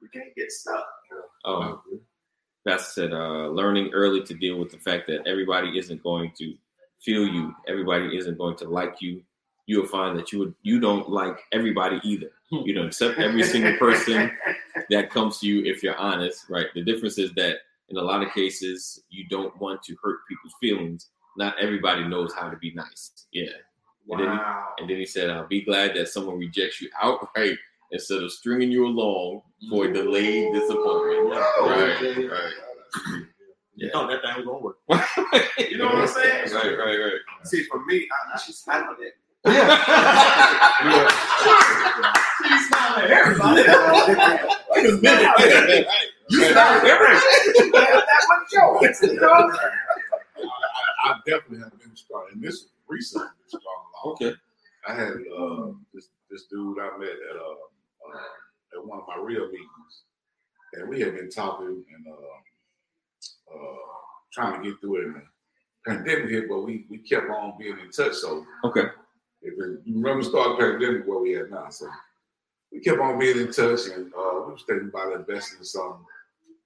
[0.01, 0.85] You can't get stuck.
[1.45, 1.81] Oh,
[2.65, 3.13] that's said.
[3.13, 6.53] Uh, learning early to deal with the fact that everybody isn't going to
[7.01, 7.53] feel you.
[7.67, 9.21] Everybody isn't going to like you.
[9.65, 12.31] You'll find that you would you don't like everybody either.
[12.51, 14.31] You don't accept every single person
[14.89, 16.65] that comes to you if you're honest, right?
[16.73, 17.57] The difference is that
[17.89, 21.09] in a lot of cases you don't want to hurt people's feelings.
[21.37, 23.11] Not everybody knows how to be nice.
[23.31, 23.51] Yeah.
[24.11, 24.37] And then, he,
[24.81, 27.57] and then he said, "I'll be glad that someone rejects you outright
[27.91, 32.53] instead of stringing you along for a delayed disappointment." Right, right.
[33.75, 33.91] You Yeah.
[33.93, 34.77] thought that thing was gonna work.
[35.69, 36.51] You know what I'm saying?
[36.53, 37.21] Right, right, right.
[37.45, 38.37] See, for me, I, I,
[38.77, 39.13] I know that.
[42.41, 43.61] She smiling at everybody.
[43.61, 45.87] Wait a minute.
[46.29, 46.51] You Right.
[46.51, 47.19] smiling at everybody.
[48.05, 48.99] that much choice.
[49.03, 49.29] You know?
[49.29, 49.31] I,
[51.05, 53.63] I definitely have been strong, and this is recently been strong.
[54.03, 54.13] along.
[54.15, 54.33] Okay.
[54.87, 59.17] I had uh, this this dude I met at uh, uh, at one of my
[59.21, 60.03] real meetings,
[60.73, 63.75] and we had been talking and uh, uh,
[64.33, 65.05] trying to get through it.
[65.05, 65.21] And the
[65.87, 68.13] pandemic hit, but we we kept on being in touch.
[68.13, 68.85] So Okay.
[69.41, 71.87] if it, you remember the start of the pandemic where we at now, so
[72.71, 76.05] we kept on being in touch, and uh, we was thinking about investing in something,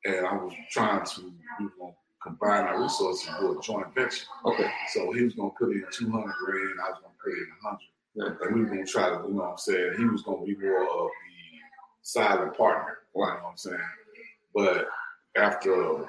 [0.05, 1.21] and I was trying to
[1.59, 1.93] we were gonna
[2.23, 4.25] combine our resources and do a joint venture.
[4.45, 4.69] Okay.
[4.93, 7.67] So he was gonna put in two hundred grand, I was gonna put in a
[7.67, 7.89] hundred.
[8.15, 8.47] Yeah.
[8.47, 9.93] And we were gonna try to, you know what I'm saying?
[9.97, 11.59] He was gonna be more of the
[12.01, 12.99] silent partner.
[13.15, 13.79] You know what I'm saying?
[14.55, 14.87] But
[15.35, 16.05] after uh,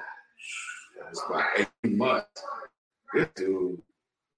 [1.09, 2.43] it's about eight months,
[3.13, 3.81] this dude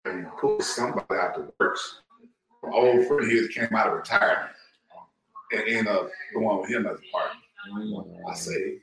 [0.05, 2.01] and pulled somebody out of the works.
[2.63, 4.51] An old friend of his came out of retirement
[4.95, 5.05] um,
[5.51, 7.41] and ended up going with him as a partner.
[7.71, 8.28] Mm-hmm.
[8.30, 8.78] I say,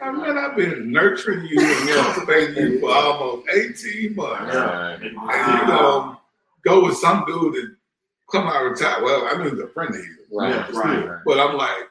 [0.00, 4.54] I mean, I've been nurturing you and cultivating you for almost 18 months.
[4.54, 4.94] Right.
[5.02, 5.02] And
[5.62, 6.20] you know,
[6.64, 7.74] go with some dude that
[8.30, 9.02] come out of retire.
[9.02, 10.06] Well, I mean, he's a friend of his.
[10.32, 10.50] Right.
[10.54, 11.18] Yeah, right.
[11.26, 11.88] But I'm like,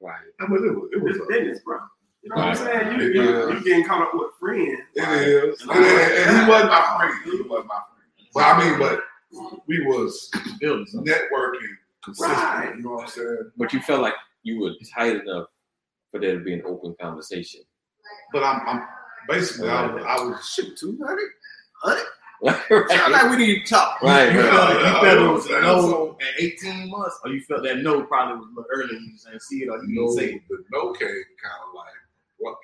[0.00, 0.20] Right.
[0.40, 1.78] I mean, it was, it was It's a, business, bro.
[2.22, 3.00] You know what I'm saying?
[3.00, 4.80] You, you, you getting caught up with friends.
[4.94, 5.60] it is.
[5.62, 7.14] And, and he wasn't my friend.
[7.24, 8.28] He wasn't my friend.
[8.34, 9.00] But I mean, but
[9.66, 10.30] we was
[10.60, 11.10] Building something.
[11.12, 11.68] networking
[12.04, 12.44] consistently.
[12.44, 12.72] Right.
[12.76, 13.50] You know what I'm saying?
[13.56, 15.46] But you felt like you were tight enough
[16.14, 17.60] for there to be an open conversation.
[18.32, 18.86] But I'm, I'm
[19.28, 21.18] basically, I, was- I was Shoot, 200?
[21.86, 22.04] right.
[22.90, 24.00] Sound like we need to talk.
[24.02, 24.32] Right.
[24.32, 24.50] You right.
[24.50, 27.64] felt, you Yeah, felt it was a no so- at 18 months, or you felt
[27.64, 28.98] that no probably was a little earlier.
[28.98, 30.42] You just didn't see it, or you You know, didn't say it.
[30.48, 31.94] the no came kind of like,
[32.38, 32.56] what?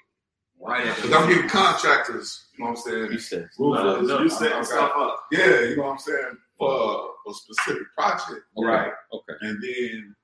[0.62, 3.12] Right after Because I'm getting contractors, you know what I'm saying?
[3.12, 3.48] You said.
[3.58, 5.24] Roofers, You setting I- I stuff up.
[5.32, 6.36] Yeah, you know what I'm saying?
[6.58, 8.42] For a specific project.
[8.58, 8.92] Right.
[9.14, 9.32] Okay.
[9.40, 10.14] And then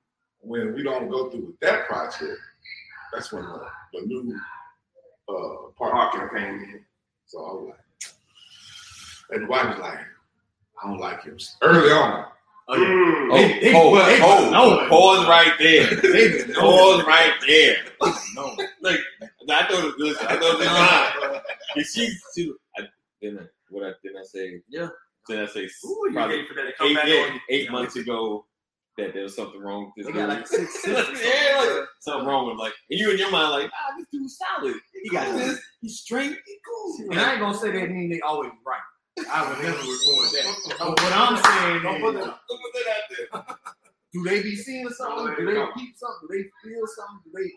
[0.41, 2.37] when we don't go through with that project,
[3.13, 3.61] that's when the,
[3.93, 4.35] the new
[5.29, 6.85] uh, partner Parking came in.
[7.25, 8.11] So I was like,
[9.31, 9.99] and the wife was like,
[10.83, 11.37] I don't like him.
[11.61, 12.25] Early on.
[12.69, 12.85] Oh, yeah.
[12.85, 13.29] Mm.
[13.31, 14.87] Oh, They- they- hold, they- hold, no.
[14.89, 15.87] pause right there.
[16.01, 16.53] They.
[16.53, 17.77] Pause right there.
[18.35, 18.55] No.
[18.81, 18.99] Like
[19.49, 20.17] I thought it was.
[20.19, 20.67] I thought it was
[21.31, 21.41] fine.
[21.75, 22.81] And she, she, I,
[23.21, 24.61] then I, what I didn't I say?
[24.69, 24.89] Yeah.
[25.27, 25.67] Then I say Ooh,
[26.05, 28.45] you probably ready for that to come eight, back yeah, eight months ago
[28.97, 30.37] that there was something wrong with this They got dude.
[30.39, 31.23] like six cents something.
[31.23, 34.37] yeah, like something wrong with like, and you in your mind like, ah, this dude's
[34.37, 34.75] solid.
[35.03, 35.59] He got this.
[35.81, 36.31] He's straight.
[36.45, 37.11] He cool.
[37.11, 39.27] And I ain't gonna say that mean they always right.
[39.31, 40.75] I would never report that.
[40.79, 43.55] But what I'm saying Don't put that- Don't put that out there.
[44.13, 45.33] do they be seeing something?
[45.37, 46.27] Do they keep something?
[46.29, 47.21] Do they feel something?
[47.25, 47.51] Do they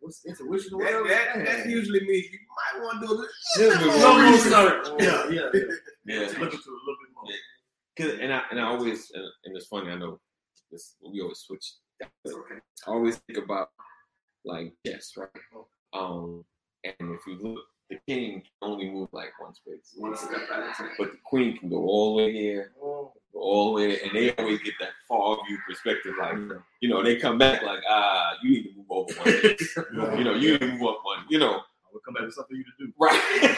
[0.00, 1.08] what's intuition or That, whatever?
[1.08, 2.38] that, that usually means you
[2.74, 4.88] might want to do a little Little bit more more research.
[4.88, 5.00] research.
[5.00, 5.60] Yeah, yeah, yeah.
[6.04, 6.24] Yeah.
[6.26, 7.24] Just Look into a little bit more.
[7.98, 9.90] Cause, and I and I always and, and it's funny.
[9.90, 10.18] I know
[10.72, 10.96] this.
[11.00, 11.74] We always switch.
[12.26, 12.56] Okay.
[12.86, 13.70] I always think about
[14.44, 15.28] like yes, right.
[15.92, 16.44] Um,
[16.84, 20.70] and if you look, the king can only move like one space, One step at
[20.70, 20.90] a time.
[20.98, 24.32] but the queen can go all the way here, go all the way, and they
[24.32, 26.14] always get that far view perspective.
[26.18, 26.38] Like
[26.80, 29.28] you know, they come back like ah, you need to move over one.
[29.38, 29.76] space.
[30.18, 31.24] you know, you need to move up one.
[31.28, 32.92] You know, I will come back with something for you to do.
[32.98, 33.56] right?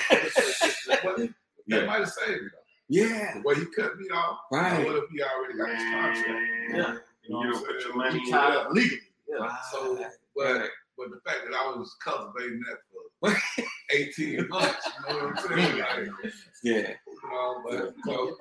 [1.03, 1.17] But
[1.69, 2.64] that might have saved though.
[2.89, 4.85] Yeah, The way he cut me off, right.
[4.85, 6.27] what if he already got his contract?
[6.73, 6.97] Yeah.
[7.23, 9.01] You know You what put your money tied up legally.
[9.29, 9.57] Yeah.
[9.73, 9.97] So,
[10.37, 13.37] but but the fact that I was cultivating that for
[13.91, 15.79] 18 months, you know what I'm saying?
[15.79, 16.33] Like,
[16.63, 18.37] yeah, you know, but you know,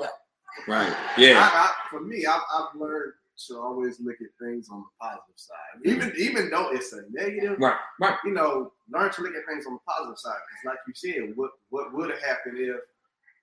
[0.67, 0.93] right.
[1.17, 3.13] Yeah, I, I, for me, I've, I've learned
[3.47, 7.57] to always look at things on the positive side, even even though it's a negative.
[7.59, 8.17] right, right.
[8.25, 10.37] You know, learn to look at things on the positive side.
[10.47, 12.77] Because, like you said, what what would have happened if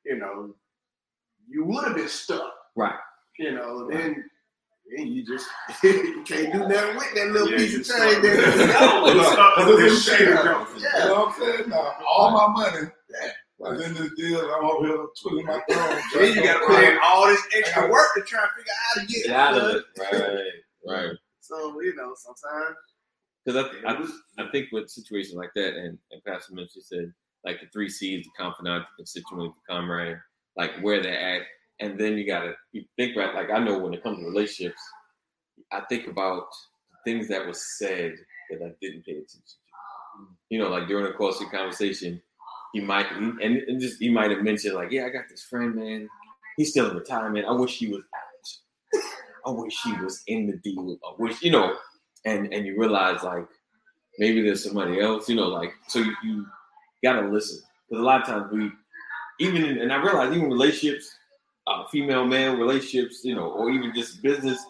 [0.04, 0.54] you know
[1.50, 2.52] you would have been stuck?
[2.76, 2.94] Right.
[3.38, 4.24] You know, then.
[4.96, 5.46] then you just
[5.84, 8.22] you can't do nothing with that little Yeah, piece of stuck change.
[8.22, 10.20] with that- No, you stuck with this shit.
[10.20, 11.68] You know what I'm saying?
[11.70, 12.88] Now, all my money
[13.58, 14.40] was in this deal.
[14.40, 16.02] I'm over here twiddling my thumbs.
[16.14, 18.94] Then you got to put in all this extra work to try to figure out
[18.94, 19.84] how to get Get out of it.
[19.96, 20.54] it.
[20.86, 21.16] Right, right.
[21.40, 22.76] So you know, sometimes
[23.44, 27.12] Because I, I, I think with situations like that, and, and Pastor Mitchell said,
[27.44, 30.16] like the three C's, the confidant, the constituent, the comrade,
[30.60, 31.42] like where they're at.
[31.80, 34.26] And then you got to you think about, like, I know when it comes to
[34.26, 34.80] relationships,
[35.72, 36.44] I think about
[37.04, 38.14] things that were said
[38.50, 40.26] that I didn't pay attention to.
[40.50, 42.20] You know, like during the course of the conversation,
[42.74, 45.74] he might, and, and just, he might have mentioned, like, yeah, I got this friend,
[45.74, 46.08] man.
[46.58, 47.46] he's still in retirement.
[47.48, 49.00] I wish he was out.
[49.46, 50.98] I wish he was in the deal.
[51.02, 51.74] I wish, you know,
[52.26, 53.46] and and you realize like
[54.18, 56.46] maybe there's somebody else, you know, like so you, you
[57.02, 58.70] gotta listen because a lot of times we
[59.40, 61.16] even in, and I realize even relationships,
[61.66, 64.64] uh, female male relationships, you know, or even just business,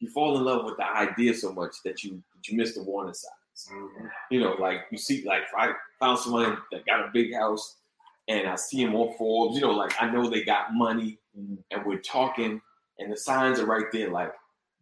[0.00, 2.82] you fall in love with the idea so much that you that you miss the
[2.82, 3.32] warning signs.
[4.30, 7.76] You know, like you see, like if I found someone that got a big house
[8.28, 11.58] and I see him on Forbes, you know, like I know they got money and
[11.84, 12.60] we're talking
[12.98, 14.32] and the signs are right there, like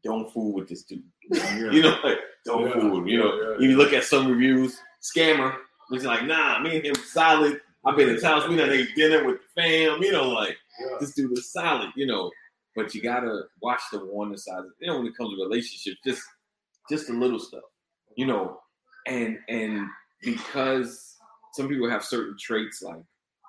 [0.04, 1.02] don't fool with this dude.
[1.30, 3.08] You know, like don't Yeah, fool.
[3.08, 3.68] You know, yeah, yeah.
[3.68, 5.54] you look at some reviews, scammer.
[5.90, 7.60] It's like, nah, me and him solid.
[7.84, 8.46] I've been in house.
[8.48, 10.02] We done ate dinner with the fam.
[10.02, 10.96] You know, like Yeah.
[11.00, 11.90] this dude is solid.
[11.96, 12.30] You know,
[12.76, 14.72] but you gotta watch the warning signs.
[14.80, 16.22] You know, when it comes to relationships, just
[16.90, 17.64] just the little stuff.
[18.16, 18.60] You know,
[19.06, 19.86] and and
[20.22, 21.16] because
[21.54, 23.02] some people have certain traits like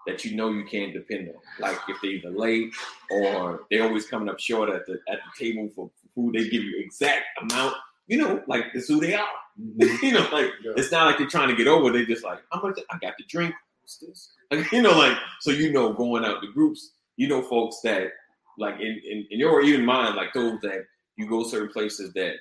[0.06, 1.36] that you know you can't depend on.
[1.60, 2.74] Like if they're either late
[3.12, 6.64] or they're always coming up short at the at the table for food, they give
[6.64, 7.76] you exact amount.
[8.08, 9.26] You know, like it's who they are.
[9.62, 10.06] Mm-hmm.
[10.06, 10.74] you know, like Yeah.
[10.76, 11.92] it's not like they're trying to get over.
[11.92, 13.54] They're just like, how much I got to drink.
[14.52, 18.10] Like, you know, like so you know, going out to groups, you know, folks that
[18.58, 22.34] like in, in, in your even mind, like those that you go certain places that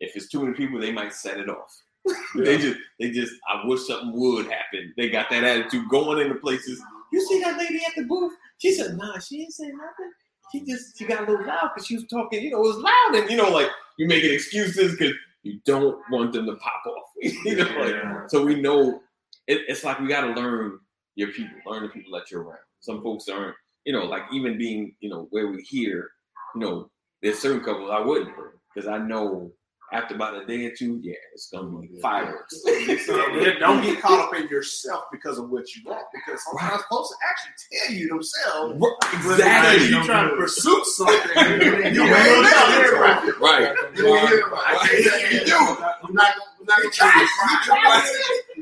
[0.00, 1.82] if it's too many people, they might set it off.
[2.36, 4.94] they just they just I wish something would happen.
[4.96, 6.80] They got that attitude going into places.
[7.12, 8.32] You see that lady at the booth?
[8.58, 10.12] She said, nah, she didn't say nothing.
[10.52, 12.76] She just she got a little loud because she was talking, you know, it was
[12.76, 13.68] loud and you know, like
[13.98, 17.08] you making excuses because you don't want them to pop off.
[17.22, 19.00] you know, like so we know
[19.46, 20.78] it, it's like we gotta learn
[21.16, 22.60] your people, learn the people that you're around.
[22.80, 26.08] Some folks aren't, you know, like even being, you know, where we here,
[26.54, 26.90] you know,
[27.22, 28.34] there's certain couples I wouldn't
[28.74, 29.50] because I know
[29.92, 32.60] after about a day or two, yeah, it's gonna be fireworks.
[32.64, 36.04] Don't get caught up in yourself because of what you want.
[36.12, 38.84] Because sometimes folks will actually tell you themselves.
[39.14, 39.88] exactly.
[39.88, 41.14] You're trying to pursue something.
[41.36, 43.30] you ain't everybody.
[43.40, 43.74] Right.
[43.96, 44.66] You ain't hear about it.
[44.66, 45.76] I can't tell you.
[46.02, 46.50] I'm not gonna.
[46.60, 47.28] I'm not try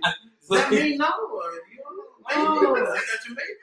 [0.04, 0.14] it.
[0.40, 2.04] So- That mean no, or you don't know.
[2.30, 2.76] Oh.
[2.76, 3.54] I got you made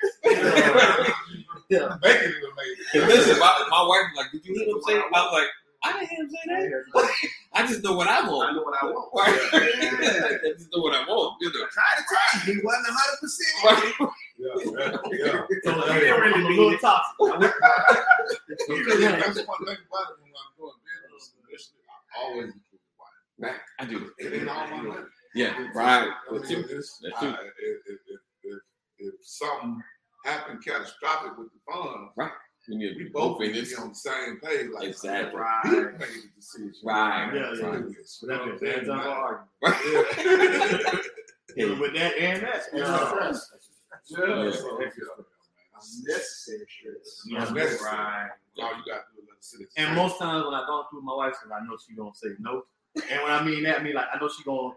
[2.01, 2.80] Make it amazing.
[2.93, 5.31] And listen, my, my wife was like, "Did you hear him say?" it?" I was
[5.33, 5.47] like,
[5.83, 6.69] "I didn't hear him say
[7.01, 7.29] that.
[7.53, 8.49] I just know what I want.
[8.49, 9.09] I know what I want.
[9.13, 9.39] Right?
[9.53, 11.37] I just know what I want.
[11.41, 11.65] You know.
[11.71, 12.53] Try to try.
[12.53, 13.19] He wasn't 100.
[13.19, 14.11] percent Right.
[14.37, 15.31] Yeah, yeah, yeah.
[15.63, 17.15] So He they didn't really a little toxic.
[17.19, 21.33] Because that's one thing about it when I'm doing business.
[22.15, 22.81] I always include
[23.39, 23.59] the wife.
[23.79, 24.11] I do.
[24.17, 25.01] It ain't all my money.
[25.35, 25.53] Yeah.
[25.73, 26.09] Right.
[26.09, 26.59] I mean, That's true.
[26.63, 27.29] it's- That's true.
[27.29, 28.59] if, if, if, if,
[28.99, 29.81] if something
[30.25, 32.11] happened catastrophic with the funds,
[32.71, 33.77] We need to be both both in this.
[33.77, 34.69] on the same page.
[34.73, 35.39] Like, Exactly.
[35.39, 35.61] Right.
[35.65, 36.73] He made the decision.
[36.83, 37.31] Right.
[37.33, 37.71] Yeah, yeah.
[37.77, 37.95] Do.
[38.05, 38.61] So that's You know it.
[38.61, 39.15] what I'm Hands up saying?
[39.61, 41.05] argument.
[41.57, 41.79] Yeah.
[41.79, 42.61] With that and that.
[42.73, 42.79] Yeah.
[42.79, 43.33] Yeah.
[44.07, 44.43] Yeah.
[44.45, 44.51] Yeah.
[44.51, 44.89] So, yeah,
[46.03, 47.23] Necessary stress.
[47.25, 47.39] man.
[47.41, 48.29] That's necessary.
[48.61, 49.67] All you got to do is let.
[49.87, 52.29] And most times when I go through my wife, because I know she gonna say
[52.39, 52.63] no.
[52.95, 54.73] And when I mean that, I mean like I know she gonna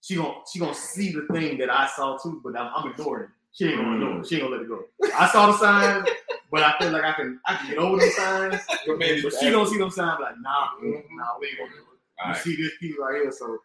[0.00, 3.24] she gonna she gonna see the thing that I saw too, but I'm, I'm ignoring
[3.24, 3.30] it.
[3.58, 4.26] She ain't gonna ignore it.
[4.28, 4.84] She ain't gonna let it go.
[5.18, 6.08] I saw the signs,
[6.52, 8.62] but I feel like I can I can get over the signs.
[8.86, 11.16] What made But she don't see them signs like nah, mm-hmm.
[11.16, 11.98] nah, we ain't gonna do it.
[12.18, 12.42] You Alright.
[12.42, 13.58] see this piece right here, so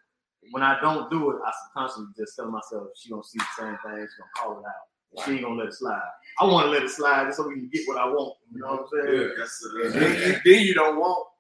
[0.50, 3.78] when I don't do it, I subconsciously just tell myself she gonna see the same
[3.86, 4.08] thing.
[4.08, 5.26] She gonna call it out.
[5.26, 6.02] She ain't gonna let it slide.
[6.40, 8.36] I want to let it slide just so we can get what I want.
[8.52, 9.22] You know what I'm saying?
[9.22, 9.28] Yeah.
[9.38, 9.86] Yes, sir.
[9.86, 11.33] And then, then you don't want the,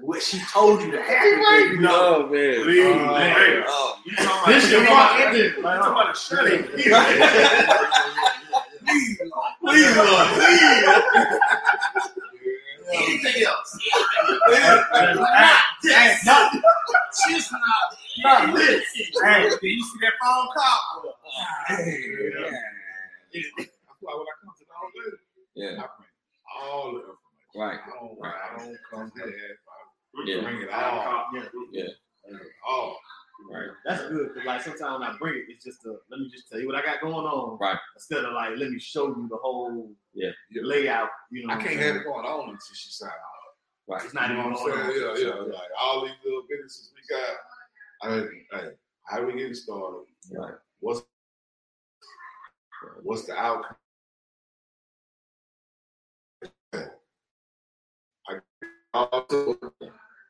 [0.00, 1.38] what she told you to happen.
[1.40, 1.68] Right.
[1.72, 2.62] You know, Oh man.
[2.64, 3.64] Please, Oh, man.
[3.66, 3.96] Oh.
[4.06, 5.54] You talking about This you your talking front about- engine.
[5.56, 6.62] you talking about a shut in.
[9.60, 10.84] Please, Lord, please.
[12.92, 13.70] Anything else?
[14.48, 16.52] Hey, not,
[17.28, 17.60] Just not.
[18.24, 18.84] not this.
[19.22, 20.80] Hey, did you see that phone call?
[21.68, 21.80] That's
[24.00, 24.92] why when I come to the old
[25.54, 25.70] Yeah.
[25.70, 25.88] I bring
[26.60, 27.19] all the information.
[27.54, 27.78] Right.
[27.84, 29.26] I don't, I don't come there.
[29.26, 30.42] I Yeah.
[30.42, 31.26] bring it all.
[31.32, 31.86] Yeah.
[32.68, 32.98] All.
[33.50, 33.68] Right.
[33.86, 34.34] That's good.
[34.34, 36.66] 'cause, like sometimes when I bring it, it's just a let me just tell you
[36.66, 37.58] what I got going on.
[37.58, 37.78] Right.
[37.96, 40.30] Instead of like let me show you the whole Yeah.
[40.50, 41.08] layout.
[41.30, 43.54] You know, I can't have it going on until she sign off.
[43.88, 44.04] Right.
[44.04, 44.92] It's not You know even what I'm on.
[44.92, 45.24] saying?
[45.24, 45.34] Yeah, yeah.
[45.40, 47.36] Like all these little businesses we got.
[48.02, 48.68] I mean, hey,
[49.06, 50.04] how we getting started?
[50.32, 50.54] Right.
[50.80, 51.02] What's
[53.02, 53.76] what's the outcome?
[58.94, 59.56] Also,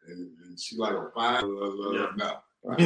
[0.08, 1.44] and, and she like a fine.
[1.44, 2.06] Uh, uh, Yeah.
[2.16, 2.26] No,
[2.68, 2.76] uh,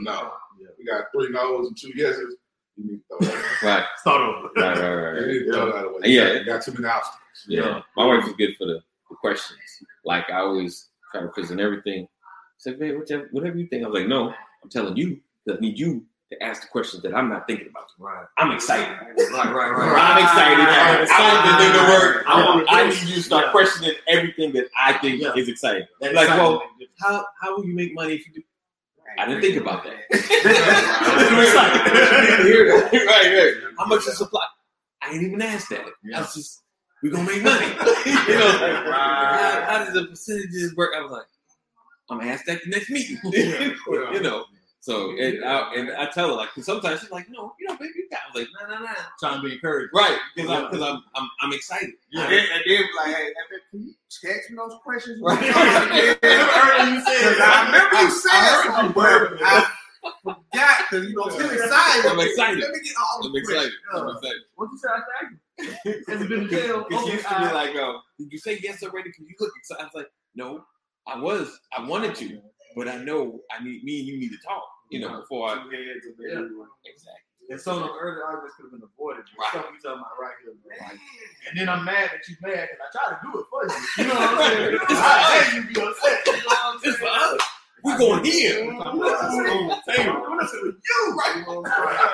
[0.00, 0.32] no.
[0.78, 2.36] We got three no's and two yeses.
[2.76, 3.62] You need to throw that.
[3.62, 3.84] Right.
[3.98, 4.48] Start over.
[4.56, 4.78] Right.
[4.78, 4.94] Right.
[4.94, 5.20] Right.
[5.20, 6.00] You need to throw that away.
[6.04, 6.32] Yeah.
[6.34, 7.16] You got too many options.
[7.46, 7.80] Yeah.
[7.96, 8.80] My wife is good for the,
[9.10, 9.58] the questions.
[10.04, 12.08] Like I always try to present everything.
[12.58, 13.84] Say, babe, whatever, whatever you think.
[13.84, 14.28] I was like, no,
[14.62, 15.20] I'm telling you.
[15.48, 17.84] I need you to ask the questions that I'm not thinking about.
[17.98, 18.26] Right.
[18.38, 18.88] I'm excited.
[19.32, 19.96] Right, right, right.
[19.96, 20.58] I'm excited.
[20.58, 20.96] Right.
[20.96, 22.24] I'm excited to do the work.
[22.26, 22.44] I, Yeah.
[22.54, 23.52] want, I need you to start Yeah.
[23.52, 25.34] questioning everything that I think Yeah.
[25.36, 25.86] is exciting.
[26.00, 26.48] That Like, excitement.
[26.48, 26.62] well,
[27.00, 28.42] how how will you make money if you do?
[29.18, 29.96] I didn't think about that.
[33.06, 33.54] right, right.
[33.78, 34.44] How much is supply?
[35.02, 35.84] I ain't even asked that.
[36.14, 36.62] I was just,
[37.02, 37.66] we're gonna make money.
[37.66, 40.92] you know, like, how, how does the percentages work?
[40.96, 41.26] I was like,
[42.10, 43.18] I'm gonna ask that the next meeting.
[43.24, 44.44] you know.
[44.86, 47.74] So and I, and I tell her like, cause sometimes she's like, no, you know,
[47.74, 48.20] baby, you got.
[48.20, 48.92] I was like, no, no, no.
[49.18, 49.90] Trying to be encouraged.
[49.92, 51.90] Right, because I'm, cause I'm, I'm, I'm excited.
[52.12, 53.32] And then, and then like, hey,
[53.72, 55.20] can you text me those questions?
[55.20, 55.42] Right.
[55.42, 59.66] Earlier you said, I remember you said something, but I
[60.22, 62.06] forgot because you know I'm excited.
[62.06, 62.60] I'm excited.
[62.60, 63.72] Let me get all the I'm excited.
[63.92, 64.42] I'm excited.
[64.54, 66.04] What you say after acting?
[66.14, 66.86] Has it been in jail?
[66.88, 69.08] Because she Okay, used to be like, oh, did you say yes already?
[69.08, 69.82] Because you look excited.
[69.82, 70.62] I was like, no,
[71.08, 71.58] I was.
[71.76, 72.38] I wanted to,
[72.76, 74.62] but I know I need me and you need to talk.
[74.90, 76.46] You know, before I Yeah.
[76.84, 77.22] exactly.
[77.48, 79.22] And so the early arguments could have been avoided.
[79.38, 79.50] Right.
[79.50, 80.54] Stuff we talking about right here.
[80.62, 80.98] bro.
[81.48, 83.70] And then I'm mad that you mad because I try to do it for you.
[83.98, 84.78] You know what I'm saying?
[84.88, 84.90] I
[85.44, 86.26] hate you be upset.
[86.26, 86.96] You know what I'm It's saying?
[86.98, 87.42] for us.
[87.84, 88.58] We going here.
[88.66, 88.72] You
[91.14, 91.36] right.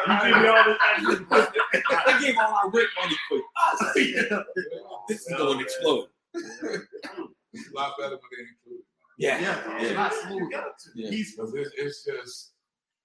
[0.06, 1.26] You give me all this action.
[1.30, 3.78] I gave all our rent money for us.
[5.08, 6.08] This is going to explode.
[6.34, 8.84] It's a lot better when they include it.
[9.18, 9.40] Yeah.
[9.40, 10.50] Yeah, it's not smooth.
[10.94, 11.10] Yeah.
[11.10, 12.51] Because it's, it's just,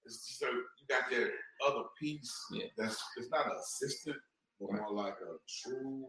[0.07, 1.29] it's just a, you got that
[1.67, 2.65] other piece Yeah.
[2.77, 4.15] that's, it's not an assistant,
[4.59, 6.05] but more like a true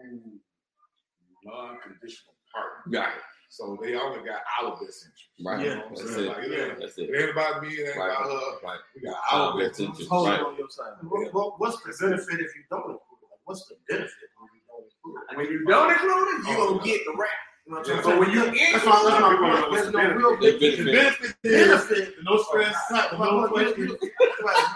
[1.45, 3.01] non-conditional partner.
[3.01, 3.19] Right.
[3.51, 5.33] So they only got our best interest.
[5.45, 5.61] Right.
[5.65, 6.25] You know what I'm That's saying?
[6.25, 6.29] it.
[6.29, 7.21] Like, it ain't, That's it it.
[7.21, 8.13] ain't about me, it ain't Right.
[8.13, 8.67] about her.
[8.67, 8.81] Right.
[8.95, 10.01] We got Our our best best interest.
[10.01, 10.11] interest.
[10.11, 10.41] Hold Right.
[10.41, 10.93] it on your side.
[11.03, 13.41] What, what, what's the benefit if you don't include it?
[13.45, 15.37] What's the benefit when you don't include it?
[15.37, 17.41] When you don't include it, you oh, gonna get the rap.
[17.69, 18.03] You know what I'm saying?
[18.03, 19.73] So when you that's my, that's my include point.
[19.75, 20.87] There's no real The The benefit.
[20.87, 22.15] benefit is benefit.
[22.25, 23.89] no stress, Right, no right, right, question.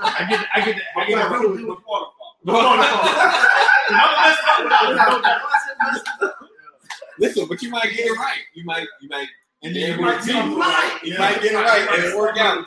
[0.03, 1.47] I get, I get, the, I get Right, the
[2.45, 2.45] it.
[7.19, 8.39] Listen, but you might get it right.
[8.55, 9.29] You might, you might,
[9.63, 12.17] And then you we- might you be might- you might get it right and it
[12.17, 12.65] work out.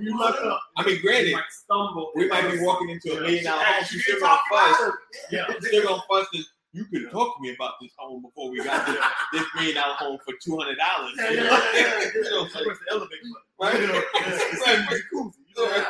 [0.00, 0.60] You luck up.
[0.78, 2.10] I mean, granted, stumble.
[2.14, 3.84] we might be walking into a million dollar home.
[3.92, 4.92] You still gonna fuss.
[5.30, 5.44] Yeah.
[5.48, 6.46] You still gonna fuss this.
[6.72, 8.96] You could talk to me about this home before we got this,
[9.32, 11.12] this million dollar home for two hundred dollars.
[11.18, 12.10] Yeah, yeah, yeah, yeah.
[12.14, 13.22] You know, Press the elevator
[13.58, 13.90] button.
[13.90, 14.02] right?
[14.14, 14.76] Yeah.
[14.76, 15.32] Right, pretty cool.
[15.54, 15.86] You know, right?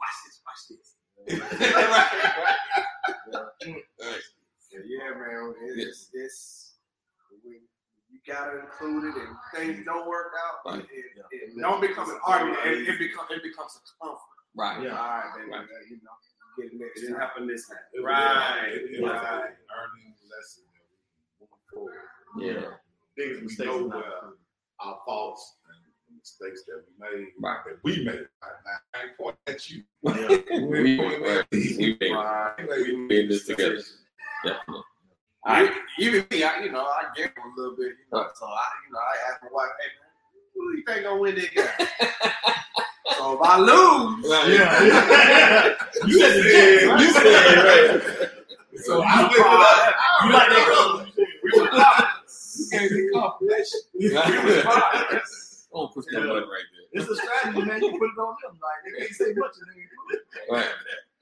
[0.00, 0.94] Watch this, watch this.
[1.40, 3.82] right, right.
[4.00, 4.22] Right.
[4.72, 5.54] Yeah, man.
[5.76, 6.74] It's, it's
[7.42, 7.60] when
[8.10, 10.32] you gotta include it and things don't work
[10.66, 10.72] out.
[10.72, 10.80] Right.
[10.82, 12.58] It, it, it don't become an argument.
[12.66, 14.20] It, it becomes it becomes a comfort.
[14.56, 14.82] Right.
[14.82, 14.90] Yeah.
[14.90, 15.50] All right, baby.
[15.50, 15.66] Right.
[15.88, 16.10] You know,
[16.56, 17.78] get It next didn't happen this time.
[17.92, 18.68] It Right.
[18.72, 19.54] a- It was a Right.
[19.70, 21.94] learning lesson that we moving forward.
[22.38, 22.76] Yeah.
[23.16, 23.66] Biggest We mistake.
[23.66, 24.04] know where
[24.80, 27.64] our faults and mistakes that we made, Right.
[27.64, 28.28] that we made.
[28.42, 28.48] I,
[28.94, 29.84] I ain't pointing at you.
[30.02, 31.46] We, right.
[31.50, 32.68] we, made, Right.
[32.68, 33.80] we made this together.
[34.44, 34.82] Definitely.
[35.46, 38.30] I, even me, I, you know, I gave him a little bit, you know.
[38.34, 40.10] So I, you know, I asked my wife, "Hey man,
[40.54, 41.66] who do you think gonna win this game?"
[43.16, 44.48] so if I lose, Right.
[44.50, 45.74] Yeah.
[46.06, 47.00] you said the jet, right?
[47.00, 47.30] You said it,
[47.64, 48.30] right.
[48.84, 49.94] So I looked it up.
[50.24, 51.06] You like that color?
[51.42, 51.80] We were partners.
[51.84, 52.22] Ah,
[52.58, 53.80] you gave me confirmation.
[54.14, 55.22] Right.
[55.72, 57.02] Don't push that button right there.
[57.02, 57.82] It's a strategy, man.
[57.82, 58.58] You put it on them.
[58.62, 60.22] Like they can't say much and they ain't do it.
[60.52, 60.74] Right.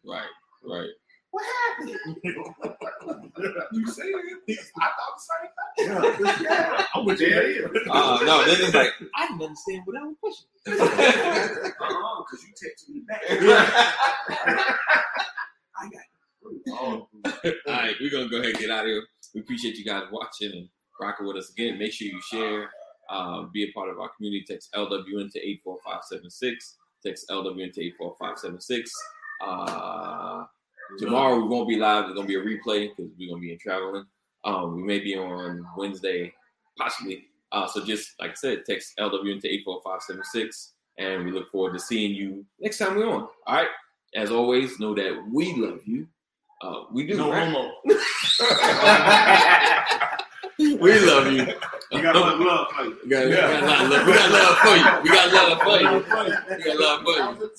[0.04, 0.32] Right.
[0.64, 0.90] Right.
[1.30, 1.98] what happened?
[3.72, 4.58] You say it.
[4.80, 5.50] I thought the same
[5.86, 6.44] thing.
[6.44, 6.84] Yeah.
[6.94, 7.28] I'm with you.
[7.28, 7.92] Yeah.
[7.92, 10.46] Uh, no, then it's like, I didn't understand what I was pushing.
[11.80, 13.22] Uh-uh, because you texted me back.
[15.78, 16.02] I got.
[16.68, 17.32] Oh, All
[17.66, 19.02] right, we're gonna go ahead and get out of here.
[19.34, 20.68] We appreciate you guys watching and
[21.00, 21.78] rocking with us again.
[21.78, 22.68] Make sure you share,
[23.10, 24.44] uh, be a part of our community.
[24.46, 26.76] Text LWN to eight four five seven six.
[27.04, 28.90] Text LWN to eight four five seven six.
[29.44, 30.44] Uh,
[30.98, 32.04] tomorrow we won't be live.
[32.04, 34.04] There's gonna be a replay because we're gonna be in traveling.
[34.44, 36.32] Um, we may be on Wednesday,
[36.78, 37.26] possibly.
[37.52, 41.24] Uh, so just like I said, text LWN to eight four five seven six, and
[41.24, 43.28] we look forward to seeing you next time we're on.
[43.46, 43.68] All right.
[44.14, 46.06] As always, know that we love you.
[46.60, 47.16] Uh, we do.
[47.16, 47.48] No right?
[47.48, 47.72] homo.
[50.58, 51.46] We love you.
[51.90, 52.96] You got much love for you.
[53.04, 54.06] We got, we got a lot of love.
[54.06, 54.84] We got love for you.
[55.02, 55.88] We got love for you.
[56.56, 57.50] We got love for you.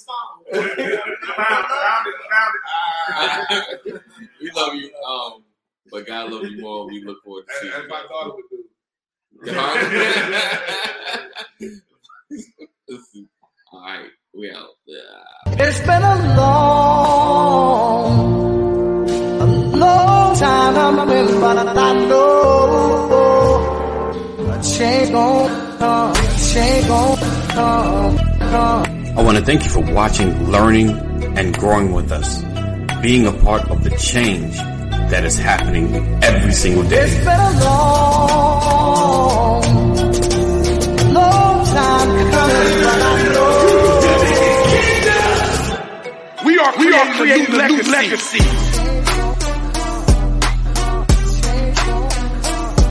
[4.42, 4.90] we love you.
[5.06, 5.44] Um,
[5.92, 6.88] but God loves you more.
[6.88, 7.88] We look forward to As, seeing as you.
[7.90, 8.64] my daughter would do.
[13.72, 14.10] All right.
[14.36, 14.70] We out.
[14.86, 14.98] Yeah.
[15.66, 18.10] It's been a long,
[19.42, 19.46] a
[19.78, 23.30] long time coming, but I know
[24.50, 26.16] a change gon' come, a
[26.54, 27.18] change gon'
[27.50, 28.86] come, come.
[29.18, 30.90] I want to thank you for watching, learning,
[31.38, 32.42] and growing with us,
[33.02, 34.58] being a part of the change
[35.14, 35.94] that is happening
[36.24, 37.04] every single day.
[37.04, 38.34] It's been a long,
[41.14, 43.74] long time coming, but I know.
[46.46, 46.74] We are
[47.14, 48.73] creating, a new legacy.